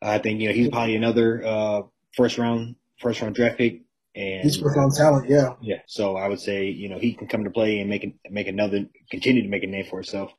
I 0.00 0.18
think, 0.18 0.40
you 0.40 0.48
know, 0.48 0.54
he's 0.54 0.68
probably 0.68 0.96
another 0.96 1.44
uh, 1.44 1.82
first 2.16 2.38
round, 2.38 2.76
first 3.00 3.20
round 3.20 3.34
draft 3.34 3.58
pick. 3.58 3.82
And 4.14 4.42
he's 4.42 4.58
first 4.58 4.76
round 4.76 4.92
talent, 4.92 5.30
yeah. 5.30 5.54
Yeah. 5.60 5.80
So 5.86 6.16
I 6.16 6.28
would 6.28 6.40
say, 6.40 6.66
you 6.66 6.88
know, 6.88 6.98
he 6.98 7.14
can 7.14 7.28
come 7.28 7.44
to 7.44 7.50
play 7.50 7.78
and 7.80 7.88
make 7.88 8.14
make 8.30 8.46
another, 8.46 8.86
continue 9.10 9.42
to 9.42 9.48
make 9.48 9.62
a 9.62 9.66
name 9.66 9.86
for 9.88 9.96
himself. 9.96 10.32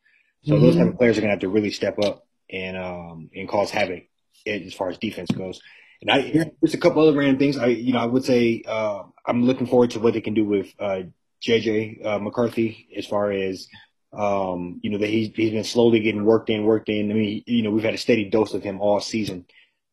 So 0.44 0.54
mm-hmm. 0.54 0.64
those 0.64 0.76
type 0.76 0.88
of 0.88 0.98
players 0.98 1.18
are 1.18 1.22
gonna 1.22 1.32
have 1.32 1.40
to 1.40 1.50
really 1.50 1.72
step 1.72 1.98
up 2.00 2.28
and 2.52 2.78
um, 2.78 3.30
and 3.34 3.48
cause 3.48 3.72
havoc 3.72 4.04
as 4.46 4.74
far 4.74 4.90
as 4.90 4.98
defense 4.98 5.32
goes. 5.32 5.62
And 6.02 6.12
I 6.12 6.52
there's 6.62 6.74
a 6.74 6.78
couple 6.78 7.02
other 7.02 7.18
random 7.18 7.40
things. 7.40 7.58
I 7.58 7.68
you 7.68 7.94
know 7.94 8.00
I 8.00 8.06
would 8.06 8.26
say 8.26 8.62
uh, 8.68 9.04
I'm 9.26 9.46
looking 9.46 9.68
forward 9.68 9.92
to 9.92 10.00
what 10.00 10.14
they 10.14 10.22
can 10.22 10.34
do 10.34 10.46
with 10.46 10.74
uh, 10.80 11.04
JJ 11.44 12.06
uh, 12.06 12.20
McCarthy 12.20 12.88
as 12.96 13.06
far 13.06 13.32
as 13.32 13.68
um, 14.14 14.80
you 14.84 14.92
know 14.92 15.00
that 15.00 15.10
he's 15.10 15.32
he's 15.36 15.52
been 15.52 15.64
slowly 15.64 16.00
getting 16.00 16.24
worked 16.24 16.50
in, 16.50 16.64
worked 16.64 16.90
in. 16.90 17.12
I 17.12 17.14
mean, 17.14 17.44
you 17.46 17.64
know, 17.64 17.72
we've 17.72 17.84
had 17.84 17.94
a 17.94 17.98
steady 18.00 18.30
dose 18.30 18.54
of 18.54 18.64
him 18.64 18.80
all 18.80 19.00
season, 19.00 19.46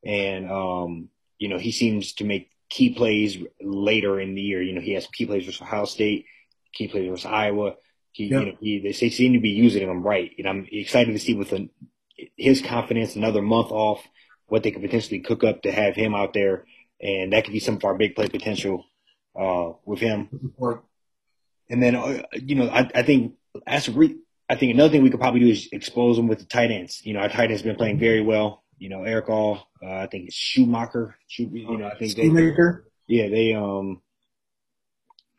and 0.04 0.50
um, 0.50 1.08
you 1.38 1.48
know, 1.48 1.58
he 1.58 1.72
seems 1.72 2.12
to 2.14 2.24
make 2.24 2.50
key 2.68 2.94
plays 2.94 3.38
later 3.60 4.20
in 4.20 4.34
the 4.34 4.42
year. 4.42 4.62
You 4.62 4.74
know, 4.74 4.80
he 4.80 4.92
has 4.92 5.06
key 5.06 5.26
plays 5.26 5.46
versus 5.46 5.62
Ohio 5.62 5.86
State, 5.86 6.26
key 6.72 6.88
plays 6.88 7.08
versus 7.08 7.26
Iowa. 7.26 7.74
He, 8.12 8.26
yeah. 8.26 8.40
you 8.40 8.46
know, 8.46 8.56
he, 8.60 8.78
they 8.80 8.92
seem 8.92 9.32
to 9.32 9.40
be 9.40 9.50
using 9.50 9.88
him 9.88 10.02
right, 10.02 10.30
and 10.38 10.48
I'm 10.48 10.66
excited 10.70 11.12
to 11.12 11.18
see 11.18 11.34
the 11.34 11.68
his 12.36 12.60
confidence 12.60 13.16
another 13.16 13.40
month 13.40 13.70
off, 13.70 14.06
what 14.46 14.62
they 14.62 14.70
could 14.70 14.82
potentially 14.82 15.20
cook 15.20 15.42
up 15.42 15.62
to 15.62 15.72
have 15.72 15.94
him 15.94 16.14
out 16.14 16.34
there, 16.34 16.64
and 17.00 17.32
that 17.32 17.44
could 17.44 17.52
be 17.52 17.60
some 17.60 17.76
of 17.76 17.84
our 17.84 17.94
big 17.94 18.14
play 18.14 18.28
potential 18.28 18.84
uh, 19.38 19.70
with 19.84 20.00
him. 20.00 20.28
And 21.70 21.82
then 21.82 21.94
uh, 21.94 22.22
you 22.34 22.56
know, 22.56 22.68
I, 22.68 22.90
I 22.94 23.02
think 23.02 23.34
as 23.66 23.88
a 23.88 23.92
re- 23.92 24.18
I 24.48 24.56
think 24.56 24.74
another 24.74 24.90
thing 24.90 25.02
we 25.02 25.10
could 25.10 25.20
probably 25.20 25.40
do 25.40 25.48
is 25.48 25.68
expose 25.72 26.16
them 26.16 26.28
with 26.28 26.40
the 26.40 26.44
tight 26.44 26.70
ends. 26.70 27.00
You 27.04 27.14
know, 27.14 27.20
our 27.20 27.28
tight 27.28 27.50
ends 27.50 27.62
been 27.62 27.76
playing 27.76 27.98
very 27.98 28.20
well. 28.20 28.64
You 28.78 28.88
know, 28.88 29.04
Erick 29.04 29.28
All, 29.28 29.68
uh, 29.82 29.90
I 29.90 30.06
think 30.06 30.28
it's 30.28 30.36
Schumacher. 30.36 31.16
You 31.38 31.78
know, 31.78 31.86
I 31.86 31.96
think 31.96 32.16
Schumacher. 32.16 32.84
They, 33.08 33.14
yeah, 33.14 33.28
they 33.28 33.54
um, 33.54 34.02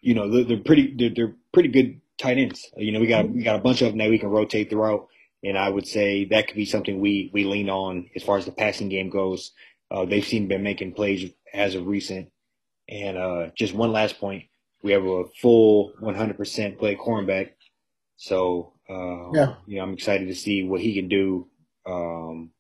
you 0.02 0.16
know, 0.16 0.30
they're, 0.30 0.44
they're 0.46 0.64
pretty 0.64 0.96
they're, 0.98 1.12
they're 1.14 1.36
pretty 1.54 1.70
good 1.70 2.02
tight 2.18 2.38
ends. 2.38 2.72
You 2.78 2.92
know, 2.92 3.00
we 3.00 3.08
got 3.08 3.30
we 3.30 3.44
got 3.44 3.60
a 3.60 3.62
bunch 3.62 3.82
of 3.82 3.90
them 3.90 4.00
that 4.00 4.10
we 4.10 4.20
can 4.20 4.30
rotate 4.30 4.70
throughout. 4.70 5.08
And 5.44 5.58
I 5.58 5.70
would 5.70 5.88
say 5.88 6.26
that 6.26 6.48
could 6.48 6.56
be 6.56 6.66
something 6.66 7.00
we, 7.00 7.32
we 7.34 7.46
lean 7.46 7.70
on 7.70 8.10
as 8.16 8.24
far 8.24 8.38
as 8.38 8.46
the 8.46 8.52
passing 8.52 8.90
game 8.90 9.10
goes. 9.10 9.52
Uh, 9.90 10.06
they've 10.06 10.26
seen 10.26 10.48
been 10.48 10.64
making 10.64 10.94
plays 10.94 11.32
as 11.54 11.76
of 11.76 11.88
recent. 11.88 12.30
And 12.88 13.18
uh, 13.18 13.48
just 13.56 13.74
one 13.74 13.92
last 13.92 14.20
point, 14.20 14.46
we 14.84 14.92
have 14.92 15.04
a 15.04 15.26
full 15.42 15.94
100% 16.02 16.78
play 16.78 16.96
cornerback. 16.96 17.52
So, 18.18 18.74
uh, 18.90 19.32
yeah. 19.34 19.56
you 19.66 19.78
know, 19.78 19.84
I'm 19.84 19.94
excited 19.94 20.28
to 20.28 20.36
see 20.36 20.64
what 20.64 20.82
he 20.82 20.94
can 20.94 21.08
do 21.08 21.48
because 21.84 22.32
um, 22.32 22.52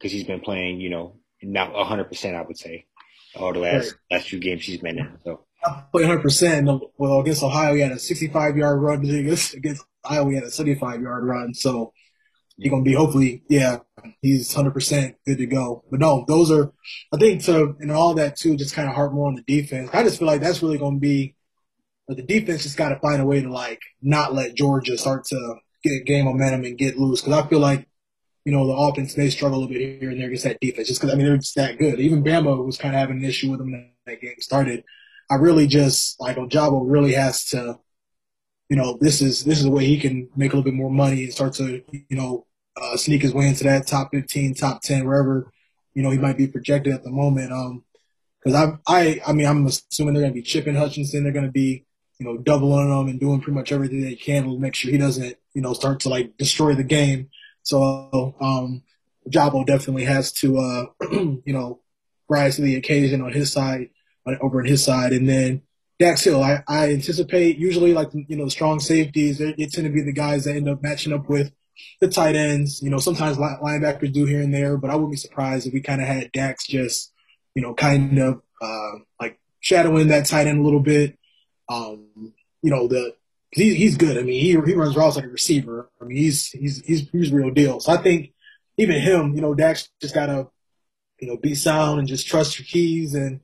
he's 0.00 0.24
been 0.24 0.40
playing, 0.40 0.80
you 0.80 0.90
know, 0.90 1.16
not 1.42 1.72
100%, 1.72 2.34
I 2.34 2.42
would 2.42 2.58
say, 2.58 2.86
all 3.34 3.52
the 3.52 3.60
last, 3.60 3.92
right. 3.92 4.18
last 4.18 4.28
few 4.28 4.40
games 4.40 4.64
he's 4.64 4.78
been 4.78 4.98
in. 4.98 5.18
So. 5.24 5.44
Played 5.92 6.06
100%. 6.06 6.80
Well, 6.96 7.20
against 7.20 7.42
Ohio, 7.42 7.74
he 7.74 7.80
had 7.80 7.92
a 7.92 7.98
65 7.98 8.56
yard 8.56 8.80
run. 8.80 9.04
Against, 9.04 9.54
against 9.54 9.84
Iowa, 10.04 10.30
he 10.30 10.36
had 10.36 10.44
a 10.44 10.50
75 10.50 11.02
yard 11.02 11.24
run. 11.24 11.54
So, 11.54 11.92
he's 12.60 12.70
gonna 12.70 12.82
be 12.82 12.92
hopefully, 12.92 13.42
yeah, 13.48 13.78
he's 14.20 14.52
hundred 14.52 14.72
percent 14.72 15.16
good 15.26 15.38
to 15.38 15.46
go. 15.46 15.84
But 15.90 16.00
no, 16.00 16.24
those 16.28 16.50
are, 16.50 16.72
I 17.12 17.16
think, 17.16 17.42
so 17.42 17.74
and 17.80 17.90
all 17.90 18.14
that 18.14 18.36
too, 18.36 18.56
just 18.56 18.74
kind 18.74 18.88
of 18.88 18.94
harp 18.94 19.12
more 19.12 19.28
on 19.28 19.34
the 19.34 19.42
defense. 19.42 19.90
I 19.92 20.02
just 20.02 20.18
feel 20.18 20.28
like 20.28 20.40
that's 20.40 20.62
really 20.62 20.78
gonna 20.78 20.98
be, 20.98 21.34
but 22.08 22.16
the 22.16 22.22
defense 22.22 22.62
just 22.62 22.76
got 22.76 22.90
to 22.90 22.98
find 23.00 23.20
a 23.20 23.26
way 23.26 23.42
to 23.42 23.50
like 23.50 23.80
not 24.02 24.34
let 24.34 24.54
Georgia 24.54 24.98
start 24.98 25.24
to 25.26 25.54
get 25.82 26.06
game 26.06 26.26
momentum 26.26 26.64
and 26.64 26.78
get 26.78 26.98
loose 26.98 27.22
because 27.22 27.44
I 27.44 27.48
feel 27.48 27.60
like 27.60 27.86
you 28.44 28.52
know, 28.52 28.66
the 28.66 28.72
offense 28.72 29.16
may 29.16 29.28
struggle 29.30 29.58
a 29.58 29.60
little 29.60 29.72
bit 29.72 30.00
here 30.00 30.10
and 30.10 30.18
there 30.18 30.26
against 30.26 30.44
that 30.44 30.60
defense, 30.60 30.88
just 30.88 31.00
because 31.00 31.12
I 31.12 31.16
mean 31.16 31.26
they're 31.26 31.36
just 31.36 31.54
that 31.56 31.78
good. 31.78 32.00
Even 32.00 32.24
Bama 32.24 32.64
was 32.64 32.78
kind 32.78 32.94
of 32.94 32.98
having 33.00 33.18
an 33.18 33.24
issue 33.24 33.50
with 33.50 33.60
them 33.60 33.72
when 33.72 33.90
that 34.06 34.20
game 34.20 34.34
started. 34.40 34.84
I 35.30 35.34
really 35.36 35.66
just 35.66 36.20
like 36.20 36.36
Ojabo 36.36 36.82
really 36.84 37.12
has 37.12 37.44
to, 37.50 37.78
you 38.68 38.76
know, 38.76 38.98
this 39.00 39.20
is 39.20 39.44
this 39.44 39.58
is 39.58 39.64
the 39.64 39.70
way 39.70 39.84
he 39.84 39.98
can 39.98 40.28
make 40.36 40.52
a 40.52 40.56
little 40.56 40.70
bit 40.70 40.76
more 40.76 40.90
money 40.90 41.24
and 41.24 41.32
start 41.32 41.52
to, 41.54 41.82
you 41.92 42.16
know, 42.16 42.46
uh, 42.80 42.96
sneak 42.96 43.22
his 43.22 43.34
way 43.34 43.46
into 43.46 43.64
that 43.64 43.86
top 43.86 44.10
fifteen, 44.10 44.54
top 44.54 44.80
ten, 44.80 45.06
wherever, 45.06 45.52
you 45.94 46.02
know, 46.02 46.10
he 46.10 46.18
might 46.18 46.38
be 46.38 46.48
projected 46.48 46.94
at 46.94 47.04
the 47.04 47.10
moment. 47.10 47.52
Um, 47.52 47.84
because 48.42 48.54
I, 48.54 48.78
I, 48.86 49.20
I 49.26 49.32
mean, 49.34 49.46
I'm 49.46 49.66
assuming 49.66 50.14
they're 50.14 50.22
going 50.22 50.32
to 50.32 50.40
be 50.40 50.42
chipping 50.42 50.74
Hutchinson. 50.74 51.24
They're 51.24 51.32
going 51.32 51.44
to 51.44 51.52
be, 51.52 51.84
you 52.20 52.26
know, 52.26 52.36
doubling 52.36 52.90
him 52.90 53.08
and 53.08 53.18
doing 53.18 53.40
pretty 53.40 53.58
much 53.58 53.72
everything 53.72 54.02
they 54.02 54.14
can 54.14 54.44
to 54.44 54.58
make 54.58 54.74
sure 54.74 54.90
he 54.90 54.98
doesn't, 54.98 55.36
you 55.54 55.62
know, 55.62 55.72
start 55.72 56.00
to 56.00 56.10
like 56.10 56.36
destroy 56.36 56.74
the 56.74 56.84
game. 56.84 57.30
So, 57.62 58.36
um, 58.40 58.82
Jabo 59.28 59.66
definitely 59.66 60.04
has 60.04 60.30
to, 60.34 60.58
uh, 60.58 60.84
you 61.12 61.42
know, 61.46 61.80
rise 62.28 62.56
to 62.56 62.62
the 62.62 62.76
occasion 62.76 63.22
on 63.22 63.32
his 63.32 63.50
side, 63.50 63.88
over 64.42 64.60
on 64.60 64.66
his 64.66 64.84
side. 64.84 65.12
And 65.12 65.26
then 65.26 65.62
Dax 65.98 66.22
Hill, 66.22 66.42
I, 66.42 66.62
I 66.68 66.90
anticipate 66.92 67.58
usually 67.58 67.94
like, 67.94 68.10
you 68.12 68.36
know, 68.36 68.48
strong 68.48 68.80
safeties, 68.80 69.38
they, 69.38 69.52
they 69.52 69.66
tend 69.66 69.86
to 69.86 69.92
be 69.92 70.02
the 70.02 70.12
guys 70.12 70.44
that 70.44 70.56
end 70.56 70.68
up 70.68 70.82
matching 70.82 71.14
up 71.14 71.28
with 71.28 71.52
the 72.02 72.08
tight 72.08 72.36
ends. 72.36 72.82
You 72.82 72.90
know, 72.90 72.98
sometimes 72.98 73.38
linebackers 73.38 74.12
do 74.12 74.26
here 74.26 74.42
and 74.42 74.52
there, 74.52 74.76
but 74.76 74.90
I 74.90 74.94
wouldn't 74.94 75.12
be 75.12 75.16
surprised 75.16 75.66
if 75.66 75.72
we 75.72 75.80
kind 75.80 76.02
of 76.02 76.06
had 76.06 76.32
Dax 76.32 76.66
just, 76.66 77.12
you 77.54 77.62
know, 77.62 77.72
kind 77.72 78.18
of 78.18 78.42
uh, 78.60 78.92
like 79.18 79.40
shadowing 79.60 80.08
that 80.08 80.26
tight 80.26 80.46
end 80.46 80.60
a 80.60 80.62
little 80.62 80.80
bit. 80.80 81.16
Um, 81.70 82.34
you 82.62 82.70
know, 82.70 82.86
the 82.88 83.14
he, 83.52 83.74
he's 83.74 83.96
good. 83.96 84.18
I 84.18 84.22
mean, 84.22 84.40
he 84.40 84.50
he 84.50 84.74
runs 84.74 84.96
routes 84.96 85.16
like 85.16 85.24
a 85.24 85.28
receiver. 85.28 85.90
I 86.00 86.04
mean, 86.04 86.18
he's 86.18 86.48
he's 86.48 86.84
he's 86.84 87.08
he's 87.08 87.32
real 87.32 87.50
deal. 87.50 87.80
So 87.80 87.92
I 87.92 87.96
think 87.96 88.32
even 88.76 89.00
him, 89.00 89.34
you 89.34 89.40
know, 89.40 89.54
Dax 89.54 89.88
just 90.00 90.14
gotta 90.14 90.48
you 91.20 91.28
know 91.28 91.36
be 91.36 91.54
sound 91.54 92.00
and 92.00 92.08
just 92.08 92.26
trust 92.26 92.58
your 92.58 92.66
keys 92.66 93.14
and 93.14 93.40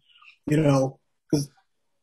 you 0.46 0.56
know 0.56 0.98
because 1.30 1.48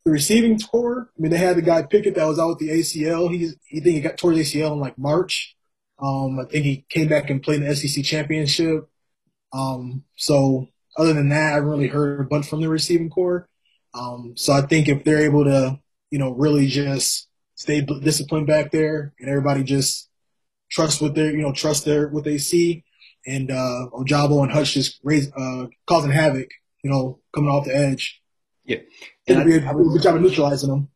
the 0.05 0.11
receiving 0.11 0.57
tour. 0.57 1.09
I 1.17 1.21
mean, 1.21 1.31
they 1.31 1.37
had 1.37 1.57
the 1.57 1.61
guy 1.61 1.83
Pickens 1.83 2.15
that 2.15 2.25
was 2.25 2.39
out 2.39 2.49
with 2.49 2.59
the 2.59 2.69
ACL. 2.69 3.31
He's 3.31 3.55
he 3.67 3.79
think 3.79 3.95
he 3.95 4.01
got 4.01 4.17
towards 4.17 4.39
ACL 4.39 4.73
in 4.73 4.79
like 4.79 4.97
March. 4.97 5.55
Um, 6.01 6.39
I 6.39 6.45
think 6.45 6.65
he 6.65 6.85
came 6.89 7.07
back 7.07 7.29
and 7.29 7.41
played 7.41 7.61
in 7.61 7.67
the 7.67 7.75
SEC 7.75 8.03
championship. 8.03 8.89
Um, 9.53 10.03
so 10.15 10.67
other 10.97 11.13
than 11.13 11.29
that, 11.29 11.51
I 11.51 11.55
haven't 11.55 11.69
really 11.69 11.87
heard 11.87 12.19
a 12.19 12.23
bunch 12.23 12.47
from 12.47 12.61
the 12.61 12.69
receiving 12.69 13.09
corps. 13.09 13.47
Um, 13.93 14.33
so 14.35 14.53
I 14.53 14.61
think 14.61 14.89
if 14.89 15.03
they're 15.03 15.21
able 15.21 15.45
to, 15.45 15.79
you 16.13 16.19
know, 16.19 16.29
really 16.29 16.67
just 16.67 17.27
stay 17.55 17.81
disciplined 17.81 18.45
back 18.45 18.69
there 18.69 19.15
and 19.19 19.27
everybody 19.27 19.63
just 19.63 20.11
trust 20.69 21.01
what 21.01 21.15
they, 21.15 21.25
you 21.25 21.41
know, 21.41 21.51
trust 21.51 21.85
their 21.85 22.07
what 22.07 22.23
they 22.23 22.37
see, 22.37 22.83
and 23.25 23.49
uh, 23.49 23.87
Ojabo 23.91 24.43
and 24.43 24.51
Hutch 24.51 24.75
just 24.75 24.99
raise, 25.03 25.31
uh, 25.35 25.65
causing 25.87 26.11
havoc, 26.11 26.49
you 26.83 26.91
know, 26.91 27.19
coming 27.33 27.49
off 27.49 27.65
the 27.65 27.75
edge. 27.75 28.21
Yeah, 28.63 28.77
and 29.27 29.43
be 29.43 29.55
a, 29.55 29.59
good 29.59 30.03
job 30.03 30.15
of 30.15 30.21
neutralizing 30.21 30.69
them. 30.69 30.89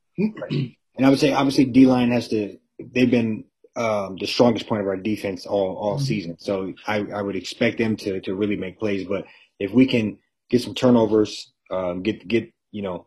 And 0.98 1.04
I 1.04 1.10
would 1.10 1.20
say, 1.20 1.34
obviously, 1.34 1.66
D 1.66 1.88
line 1.88 2.12
has 2.12 2.28
to. 2.28 2.60
They've 2.78 3.10
been 3.10 3.46
um, 3.76 4.18
the 4.20 4.28
strongest 4.28 4.68
point 4.68 4.82
of 4.82 4.88
our 4.88 4.98
defense 4.98 5.48
all 5.48 5.76
all 5.78 5.96
mm-hmm. 5.96 6.06
season. 6.06 6.38
So 6.38 6.76
I, 6.86 6.98
I 7.12 7.24
would 7.24 7.36
expect 7.36 7.80
them 7.80 7.96
to 7.98 8.22
to 8.22 8.36
really 8.36 8.56
make 8.56 8.78
plays. 8.78 9.08
But 9.08 9.26
if 9.58 9.72
we 9.72 9.88
can 9.88 10.20
get 10.52 10.62
some 10.62 10.76
turnovers, 10.76 11.52
um, 11.72 12.04
get 12.04 12.28
get 12.28 12.54
you 12.72 12.84
know, 12.84 13.07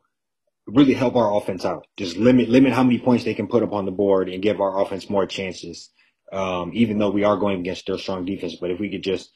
really 0.75 0.95
help 0.95 1.17
our 1.17 1.35
offense 1.37 1.65
out. 1.65 1.87
Just 1.97 2.17
limit 2.17 2.49
limit 2.49 2.73
how 2.73 2.83
many 2.83 2.99
points 2.99 3.25
they 3.25 3.35
can 3.35 3.49
put 3.49 3.63
up 3.63 3.73
on 3.73 3.85
the 3.85 3.91
board 3.91 4.29
and 4.29 4.43
give 4.43 4.61
our 4.61 4.81
offense 4.81 5.09
more 5.11 5.27
chances. 5.27 5.91
Um, 6.33 6.71
even 6.75 6.99
though 6.99 7.11
we 7.11 7.25
are 7.25 7.37
going 7.37 7.61
against 7.61 7.87
their 7.87 7.99
strong 7.99 8.25
defense, 8.25 8.57
but 8.61 8.71
if 8.71 8.79
we 8.79 8.89
could 8.89 9.03
just, 9.03 9.33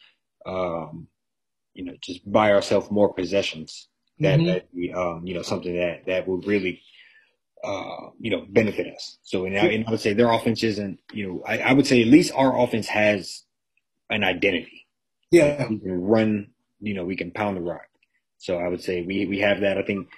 um, 0.46 1.08
you 1.72 1.84
know, 1.84 1.94
just 2.00 2.30
buy 2.30 2.52
ourselves 2.52 2.88
more 2.88 3.12
possessions, 3.12 3.88
that 4.20 4.38
mm-hmm. 4.38 4.46
that 4.46 4.74
be, 4.74 4.92
um, 4.92 5.22
you 5.24 5.34
know, 5.34 5.42
something 5.42 5.74
that 5.74 6.06
that 6.06 6.28
would 6.28 6.46
really, 6.46 6.82
uh, 7.64 8.10
you 8.20 8.30
know, 8.30 8.46
benefit 8.48 8.86
us. 8.94 9.18
So, 9.22 9.44
and 9.44 9.58
I, 9.58 9.66
and 9.66 9.86
I 9.86 9.90
would 9.90 10.00
say 10.00 10.12
their 10.12 10.30
offense 10.30 10.62
isn't, 10.62 11.00
you 11.12 11.26
know, 11.26 11.42
I, 11.44 11.58
I 11.58 11.72
would 11.72 11.86
say 11.86 12.00
at 12.00 12.08
least 12.08 12.32
our 12.34 12.60
offense 12.60 12.86
has 12.86 13.42
an 14.08 14.22
identity. 14.22 14.86
Yeah, 15.32 15.66
we 15.68 15.80
can 15.80 16.00
run 16.00 16.54
you 16.84 16.94
know, 16.94 17.04
we 17.04 17.16
can 17.16 17.30
pound 17.30 17.56
the 17.56 17.62
rock. 17.62 17.86
So 18.38 18.58
I 18.58 18.68
would 18.68 18.82
say 18.82 19.02
we, 19.02 19.26
we 19.26 19.40
have 19.40 19.60
that. 19.60 19.78
I 19.78 19.82
think 19.82 20.08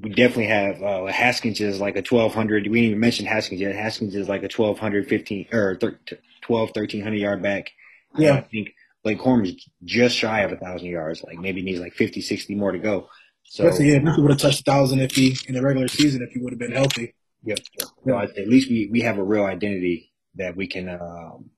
we 0.00 0.10
definitely 0.10 0.46
have, 0.46 0.82
uh, 0.82 1.06
Haskins 1.06 1.60
is 1.60 1.80
like 1.80 1.94
a 1.94 2.02
1200. 2.02 2.64
We 2.64 2.80
didn't 2.80 2.88
even 2.88 3.00
mention 3.00 3.26
Haskins 3.26 3.60
yet. 3.60 3.74
Haskins 3.74 4.14
is 4.14 4.28
like 4.28 4.42
a 4.42 4.50
1200, 4.54 5.08
15 5.08 5.48
or 5.52 5.76
12, 5.76 6.68
1300 6.74 7.16
yard 7.16 7.42
back. 7.42 7.70
Yeah. 8.16 8.34
I 8.34 8.40
think 8.42 8.70
Blake 9.02 9.18
Corum 9.18 9.46
is 9.46 9.68
just 9.84 10.16
shy 10.16 10.40
of 10.40 10.52
a 10.52 10.56
thousand 10.56 10.88
yards. 10.88 11.22
Like 11.22 11.38
maybe 11.38 11.62
needs 11.62 11.80
like 11.80 11.94
50, 11.94 12.20
60 12.20 12.54
more 12.54 12.72
to 12.72 12.78
go. 12.78 13.08
So 13.44 13.64
yeah, 13.78 13.98
he 13.98 14.20
would 14.20 14.30
have 14.30 14.40
touched 14.40 14.60
a 14.60 14.64
thousand 14.64 15.00
if 15.00 15.14
he 15.14 15.36
in 15.46 15.54
the 15.54 15.62
regular 15.62 15.88
season 15.88 16.22
if 16.22 16.30
he 16.32 16.40
would 16.40 16.52
have 16.52 16.58
been 16.58 16.72
healthy. 16.72 17.14
Yep. 17.44 17.58
Yeah. 17.78 17.86
So 18.06 18.18
at 18.18 18.48
least 18.48 18.70
we, 18.70 18.88
we 18.90 19.00
have 19.02 19.18
a 19.18 19.22
real 19.22 19.44
identity 19.44 20.12
that 20.36 20.56
we 20.56 20.66
can, 20.66 20.88
um, 20.88 21.50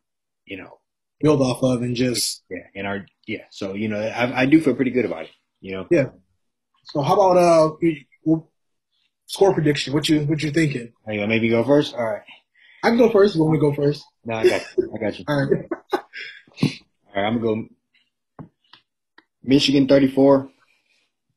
you 0.44 0.58
know, 0.58 0.80
build 1.20 1.40
off 1.40 1.62
of 1.62 1.82
and 1.82 1.96
just 1.96 2.44
yeah 2.50 2.66
and 2.74 2.86
our 2.86 3.06
yeah 3.26 3.44
so 3.50 3.74
you 3.74 3.88
know 3.88 3.98
I, 3.98 4.42
I 4.42 4.46
do 4.46 4.60
feel 4.60 4.74
pretty 4.74 4.90
good 4.90 5.04
about 5.04 5.24
it 5.24 5.30
you 5.60 5.72
know 5.72 5.86
yeah 5.90 6.06
so 6.86 7.02
how 7.02 7.14
about 7.14 7.36
uh 7.36 8.36
score 9.26 9.52
prediction. 9.52 9.92
What 9.92 10.08
you 10.08 10.20
what 10.20 10.42
you 10.42 10.50
thinking? 10.50 10.92
Are 11.06 11.12
you 11.12 11.26
maybe 11.26 11.48
go 11.48 11.64
first? 11.64 11.94
All 11.94 12.04
right. 12.04 12.22
I 12.82 12.88
can 12.88 12.98
go 12.98 13.10
first 13.10 13.34
you 13.34 13.42
want 13.42 13.52
me 13.52 13.58
to 13.58 13.60
go 13.60 13.74
first. 13.74 14.04
No 14.24 14.34
I 14.34 14.48
got 14.48 14.62
you. 14.78 14.92
I 14.94 14.98
got 14.98 15.18
you. 15.18 15.24
All 15.28 15.46
right. 15.50 15.64
All 15.92 16.70
right 17.14 17.26
I'm 17.26 17.40
gonna 17.40 17.62
go 17.62 17.68
Michigan 19.42 19.86
34 19.86 20.50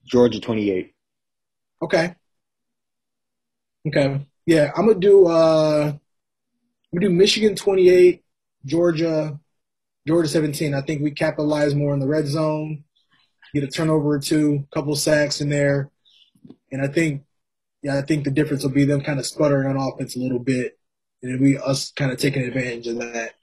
Georgia 0.05 0.39
28 0.39 0.93
okay. 1.83 2.15
Okay. 3.87 4.25
Yeah 4.45 4.71
I'm 4.75 4.87
gonna 4.87 4.99
do 4.99 5.27
uh 5.27 5.91
gonna 6.93 7.07
do 7.07 7.09
Michigan 7.09 7.55
28 7.55 8.23
Georgia 8.65 9.39
Georgia 10.07 10.29
17, 10.29 10.73
I 10.73 10.81
think 10.81 11.03
we 11.03 11.11
capitalize 11.11 11.75
more 11.75 11.93
in 11.93 11.99
the 11.99 12.07
red 12.07 12.25
zone, 12.25 12.83
get 13.53 13.63
a 13.63 13.67
turnover 13.67 14.11
or 14.11 14.19
two, 14.19 14.67
couple 14.73 14.95
sacks 14.95 15.41
in 15.41 15.49
there. 15.49 15.91
And 16.71 16.81
I 16.81 16.87
think, 16.87 17.23
yeah, 17.81 17.97
I 17.97 18.01
think 18.01 18.23
the 18.23 18.31
difference 18.31 18.63
will 18.63 18.71
be 18.71 18.85
them 18.85 19.01
kind 19.01 19.19
of 19.19 19.25
sputtering 19.25 19.67
on 19.67 19.77
offense 19.77 20.15
a 20.15 20.19
little 20.19 20.39
bit. 20.39 20.77
And 21.21 21.33
it'll 21.33 21.43
be 21.43 21.57
us 21.57 21.91
kind 21.91 22.11
of 22.11 22.17
taking 22.17 22.43
advantage 22.43 22.87
of 22.87 22.97
that 22.99 23.33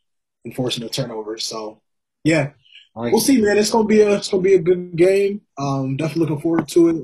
and 0.45 0.55
forcing 0.55 0.83
the 0.83 0.91
turnovers. 0.91 1.45
So, 1.45 1.83
yeah, 2.25 2.53
right. 2.95 3.13
we'll 3.13 3.21
see, 3.21 3.41
man. 3.41 3.59
It's 3.59 3.71
gonna 3.71 3.87
be 3.87 4.01
a 4.01 4.17
it's 4.17 4.31
gonna 4.31 4.43
be 4.43 4.55
a 4.55 4.63
good 4.63 4.97
game. 4.97 5.43
Um, 5.59 5.97
definitely 5.97 6.23
looking 6.23 6.41
forward 6.41 6.69
to 6.69 6.89
it. 6.89 6.97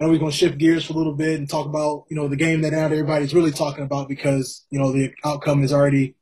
I 0.00 0.04
know 0.04 0.10
we're 0.10 0.18
gonna 0.18 0.32
shift 0.32 0.58
gears 0.58 0.84
for 0.84 0.94
a 0.94 0.96
little 0.96 1.14
bit 1.14 1.38
and 1.38 1.48
talk 1.48 1.66
about 1.66 2.06
you 2.10 2.16
know 2.16 2.26
the 2.26 2.36
game 2.36 2.62
that 2.62 2.72
not 2.72 2.90
everybody's 2.90 3.32
really 3.32 3.52
talking 3.52 3.84
about 3.84 4.08
because 4.08 4.66
you 4.70 4.80
know 4.80 4.90
the 4.90 5.12
outcome 5.24 5.62
is 5.62 5.72
already 5.72 6.16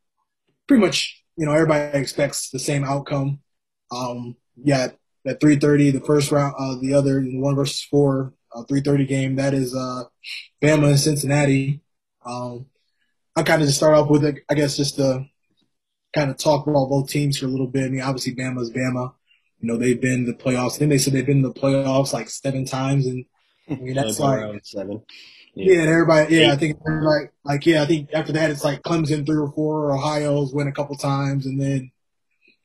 pretty 0.66 0.83
much 0.83 1.25
you 1.37 1.45
know, 1.45 1.52
everybody 1.52 1.99
expects 1.99 2.50
the 2.50 2.59
same 2.59 2.85
outcome. 2.85 3.40
Um, 3.90 4.37
yeah, 4.56 4.88
at 5.26 5.40
3:30, 5.40 5.92
the 5.92 6.00
first 6.00 6.30
round, 6.30 6.54
uh, 6.59 6.76
the 6.80 6.95
other 6.95 7.21
one 7.23 7.56
versus 7.56 7.83
four, 7.83 8.35
uh, 8.54 8.62
3:30 8.64 9.06
game. 9.06 9.37
That 9.37 9.54
is 9.54 9.75
uh, 9.75 10.04
Bama 10.62 10.90
and 10.90 11.00
Cincinnati. 11.00 11.80
Um, 12.25 12.66
I 13.35 13.42
kind 13.42 13.61
of 13.61 13.68
just 13.68 13.78
start 13.78 13.95
off 13.95 14.09
with, 14.09 14.25
I 14.49 14.54
guess, 14.54 14.76
just 14.76 14.97
to 14.97 15.26
kind 16.14 16.30
of 16.30 16.38
talk 16.38 16.66
about 16.66 16.88
both 16.88 17.11
teams 17.11 17.38
for 17.38 17.47
a 17.47 17.49
little 17.49 17.66
bit. 17.66 17.85
I 17.85 17.88
mean, 17.88 18.00
obviously 18.00 18.35
Bama's 18.35 18.71
Bama. 18.71 19.12
You 19.61 19.68
know, 19.68 19.76
they've 19.76 20.00
been 20.00 20.25
the 20.25 20.35
playoffs. 20.35 20.75
I 20.75 20.78
think 20.78 20.90
they 20.90 20.99
said 20.99 21.12
they've 21.12 21.26
been 21.26 21.38
in 21.38 21.42
the 21.42 21.52
playoffs 21.52 22.12
like 22.12 22.28
seven 22.28 22.64
times, 22.64 23.06
and 23.06 23.25
I 23.71 23.75
mean 23.76 23.95
that's 23.95 24.21
like 24.21 24.64
seven. 24.64 25.02
Yeah, 25.54 25.75
yeah 25.75 25.90
everybody. 25.90 26.37
Yeah, 26.37 26.52
I 26.52 26.56
think 26.56 26.78
everybody. 26.87 27.28
Like, 27.45 27.66
yeah, 27.66 27.83
I 27.83 27.87
think 27.87 28.11
after 28.12 28.33
that 28.33 28.50
it's 28.50 28.64
like 28.64 28.83
Clemson 28.83 29.25
three 29.25 29.38
or 29.38 29.50
four, 29.52 29.92
Ohio's 29.92 30.52
win 30.52 30.68
a 30.68 30.73
couple 30.73 30.95
times, 30.97 31.47
and 31.47 31.61
then 31.61 31.90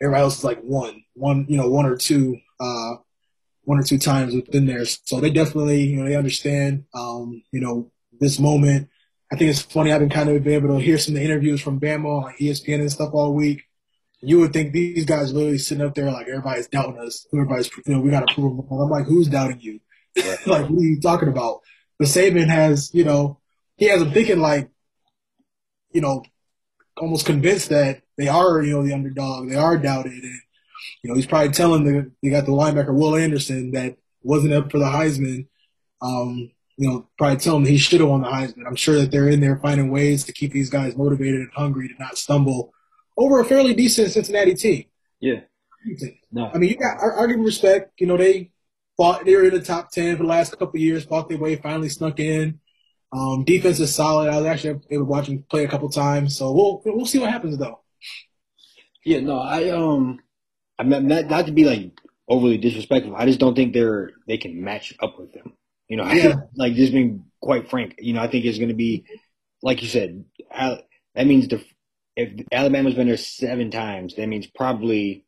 everybody 0.01 0.23
else 0.23 0.39
is 0.39 0.43
like 0.43 0.59
one, 0.61 1.03
one, 1.13 1.45
you 1.47 1.57
know, 1.57 1.69
one 1.69 1.85
or 1.85 1.95
two, 1.95 2.37
uh, 2.61 2.95
one 3.63 3.79
or 3.79 3.83
two 3.83 3.97
times 3.97 4.33
within 4.33 4.65
there. 4.65 4.85
So 4.85 5.19
they 5.19 5.29
definitely, 5.29 5.83
you 5.83 5.97
know, 5.97 6.07
they 6.07 6.15
understand, 6.15 6.85
um, 6.93 7.43
you 7.51 7.59
know, 7.59 7.91
this 8.19 8.39
moment. 8.39 8.89
I 9.31 9.37
think 9.37 9.49
it's 9.49 9.61
funny. 9.61 9.91
I've 9.91 9.99
been 9.99 10.09
kind 10.09 10.29
of 10.29 10.43
been 10.43 10.53
able 10.53 10.77
to 10.77 10.83
hear 10.83 10.97
some 10.97 11.15
of 11.15 11.19
the 11.19 11.25
interviews 11.25 11.61
from 11.61 11.79
Bama 11.79 12.25
on 12.25 12.33
ESPN 12.39 12.81
and 12.81 12.91
stuff 12.91 13.13
all 13.13 13.33
week. 13.33 13.63
You 14.19 14.39
would 14.39 14.53
think 14.53 14.73
these 14.73 15.05
guys 15.05 15.33
literally 15.33 15.57
sitting 15.57 15.85
up 15.85 15.95
there 15.95 16.11
like 16.11 16.27
everybody's 16.27 16.67
doubting 16.67 16.99
us. 16.99 17.25
Everybody's, 17.33 17.71
you 17.85 17.95
know, 17.95 18.01
we 18.01 18.11
got 18.11 18.27
to 18.27 18.33
prove 18.33 18.57
them. 18.57 18.67
I'm 18.69 18.89
like, 18.89 19.05
who's 19.05 19.27
doubting 19.27 19.59
you? 19.61 19.79
like, 20.45 20.69
what 20.69 20.79
are 20.79 20.83
you 20.83 20.99
talking 20.99 21.29
about? 21.29 21.61
But 21.97 22.07
Saban 22.07 22.47
has, 22.47 22.91
you 22.93 23.03
know, 23.03 23.39
he 23.77 23.85
has 23.85 24.03
them 24.03 24.11
thinking 24.11 24.39
like, 24.39 24.69
you 25.91 26.01
know, 26.01 26.23
almost 26.97 27.25
convinced 27.25 27.69
that 27.69 28.01
they 28.17 28.27
are, 28.27 28.61
you 28.61 28.73
know, 28.73 28.83
the 28.85 28.93
underdog. 28.93 29.49
They 29.49 29.55
are 29.55 29.77
doubted. 29.77 30.11
And, 30.11 30.41
you 31.01 31.09
know, 31.09 31.15
he's 31.15 31.25
probably 31.25 31.49
telling 31.49 31.83
the, 31.83 32.11
they 32.21 32.29
got 32.29 32.45
the 32.45 32.51
linebacker, 32.51 32.93
Will 32.93 33.15
Anderson, 33.15 33.71
that 33.71 33.97
wasn't 34.23 34.53
up 34.53 34.71
for 34.71 34.79
the 34.79 34.85
Heisman. 34.85 35.47
Um, 36.01 36.51
you 36.77 36.89
know, 36.89 37.07
probably 37.17 37.37
telling 37.37 37.61
him 37.61 37.71
he 37.71 37.77
should 37.77 37.99
have 37.99 38.09
won 38.09 38.21
the 38.21 38.27
Heisman. 38.27 38.65
I'm 38.65 38.75
sure 38.75 38.95
that 38.95 39.11
they're 39.11 39.29
in 39.29 39.39
there 39.39 39.59
finding 39.59 39.91
ways 39.91 40.23
to 40.25 40.33
keep 40.33 40.51
these 40.51 40.69
guys 40.69 40.97
motivated 40.97 41.41
and 41.41 41.51
hungry 41.53 41.87
to 41.87 41.93
not 41.99 42.17
stumble 42.17 42.73
over 43.17 43.39
a 43.39 43.45
fairly 43.45 43.73
decent 43.73 44.11
Cincinnati 44.11 44.55
team. 44.55 44.85
Yeah. 45.19 45.41
No. 46.31 46.49
I 46.53 46.57
mean, 46.57 46.69
you 46.69 46.77
got 46.77 46.97
I, 46.99 47.23
I 47.23 47.27
give 47.27 47.37
them 47.37 47.45
respect. 47.45 47.99
You 47.99 48.07
know, 48.07 48.17
they 48.17 48.51
fought. 48.97 49.25
They 49.25 49.35
were 49.35 49.45
in 49.45 49.53
the 49.53 49.61
top 49.61 49.91
ten 49.91 50.15
for 50.17 50.23
the 50.23 50.29
last 50.29 50.51
couple 50.51 50.75
of 50.75 50.81
years. 50.81 51.05
Fought 51.05 51.29
their 51.29 51.37
way, 51.37 51.55
finally 51.55 51.89
snuck 51.89 52.19
in. 52.19 52.59
Um, 53.11 53.43
defense 53.43 53.79
is 53.79 53.93
solid. 53.93 54.29
I 54.29 54.37
was 54.37 54.45
actually 54.45 54.79
able 54.89 55.05
to 55.05 55.11
watch 55.11 55.27
him 55.27 55.43
play 55.49 55.65
a 55.65 55.67
couple 55.67 55.89
times. 55.89 56.37
So 56.37 56.51
we'll 56.51 56.81
we'll 56.85 57.05
see 57.05 57.19
what 57.19 57.31
happens 57.31 57.57
though. 57.57 57.81
Yeah, 59.03 59.21
no, 59.21 59.39
I 59.39 59.69
um, 59.69 60.19
I'm 60.81 60.89
not 60.89 61.03
not, 61.03 61.25
not 61.27 61.45
to 61.45 61.51
be 61.51 61.63
like 61.63 61.91
overly 62.27 62.57
disrespectful. 62.57 63.15
I 63.15 63.27
just 63.27 63.39
don't 63.39 63.53
think 63.55 63.73
they're 63.73 64.11
they 64.27 64.37
can 64.37 64.63
match 64.63 64.95
up 64.99 65.19
with 65.19 65.31
them. 65.31 65.53
You 65.87 65.97
know, 65.97 66.11
yeah. 66.11 66.35
like 66.55 66.73
just 66.73 66.91
being 66.91 67.25
quite 67.39 67.69
frank. 67.69 67.95
You 67.99 68.13
know, 68.13 68.21
I 68.21 68.27
think 68.27 68.45
it's 68.45 68.57
going 68.57 68.69
to 68.69 68.75
be 68.75 69.05
like 69.61 69.83
you 69.83 69.87
said. 69.87 70.25
That 70.49 71.27
means 71.27 71.47
the 71.49 71.63
if 72.15 72.47
Alabama's 72.51 72.95
been 72.95 73.07
there 73.07 73.17
seven 73.17 73.69
times, 73.69 74.15
that 74.15 74.27
means 74.27 74.47
probably 74.47 75.23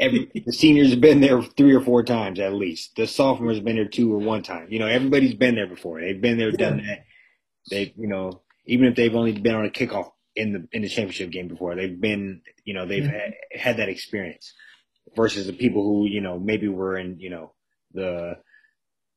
every 0.00 0.28
the 0.46 0.52
seniors 0.52 0.90
have 0.90 1.00
been 1.00 1.20
there 1.20 1.40
three 1.40 1.74
or 1.74 1.80
four 1.80 2.02
times 2.02 2.40
at 2.40 2.52
least. 2.52 2.96
The 2.96 3.06
sophomores 3.06 3.58
have 3.58 3.64
been 3.64 3.76
there 3.76 3.86
two 3.86 4.12
or 4.12 4.18
one 4.18 4.42
time. 4.42 4.66
You 4.70 4.80
know, 4.80 4.88
everybody's 4.88 5.34
been 5.34 5.54
there 5.54 5.68
before. 5.68 6.00
They've 6.00 6.20
been 6.20 6.38
there, 6.38 6.50
done 6.50 6.78
that. 6.78 7.04
They, 7.70 7.94
you 7.96 8.08
know, 8.08 8.42
even 8.66 8.86
if 8.86 8.96
they've 8.96 9.14
only 9.14 9.32
been 9.32 9.54
on 9.54 9.66
a 9.66 9.70
kickoff 9.70 10.11
in 10.34 10.52
the 10.52 10.68
in 10.72 10.82
the 10.82 10.88
championship 10.88 11.30
game 11.30 11.48
before, 11.48 11.74
they've 11.74 12.00
been, 12.00 12.42
you 12.64 12.74
know, 12.74 12.86
they've 12.86 13.02
mm-hmm. 13.02 13.12
had, 13.12 13.34
had 13.52 13.76
that 13.78 13.88
experience. 13.88 14.52
Versus 15.16 15.46
the 15.46 15.52
people 15.52 15.82
who, 15.82 16.06
you 16.06 16.20
know, 16.20 16.38
maybe 16.38 16.68
were 16.68 16.96
in, 16.96 17.18
you 17.18 17.28
know, 17.28 17.52
the, 17.92 18.38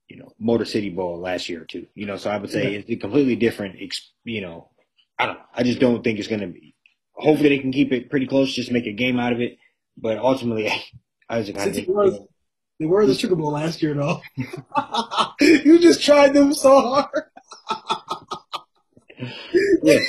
you 0.10 0.18
know, 0.18 0.34
Motor 0.40 0.66
City 0.66 0.90
Bowl 0.90 1.20
last 1.20 1.48
year 1.48 1.62
or 1.62 1.66
two. 1.66 1.86
You 1.94 2.06
know, 2.06 2.18
so 2.18 2.30
I 2.30 2.38
would 2.38 2.50
say 2.50 2.72
yeah. 2.72 2.80
it's 2.80 2.90
a 2.90 2.96
completely 2.96 3.36
different, 3.36 3.78
you 4.24 4.42
know, 4.42 4.72
I 5.18 5.26
don't 5.28 5.36
know. 5.36 5.46
I 5.54 5.64
just 5.64 5.80
don't 5.80 6.04
think 6.04 6.20
it's 6.20 6.28
going 6.28 6.42
to 6.42 6.48
be. 6.48 6.76
Hopefully, 7.14 7.50
they 7.50 7.60
can 7.60 7.72
keep 7.72 7.94
it 7.94 8.10
pretty 8.10 8.28
close, 8.28 8.54
just 8.54 8.72
make 8.72 8.88
a 8.88 8.92
game 8.92 9.20
out 9.20 9.32
of 9.32 9.40
it. 9.40 9.58
But 9.98 10.18
ultimately, 10.18 10.70
I 11.30 11.38
was 11.38 11.50
kind 11.50 11.70
of. 11.70 11.76
They 11.76 11.86
were, 11.88 12.12
they 12.80 12.86
were 12.86 13.06
the 13.06 13.16
Sugar 13.16 13.36
Bowl 13.36 13.52
last 13.52 13.82
year, 13.82 13.94
though. 13.94 14.22
you 15.40 15.80
just 15.80 16.04
tried 16.04 16.34
them 16.34 16.54
so 16.54 16.82
hard. 16.82 17.24
yeah, 19.84 20.00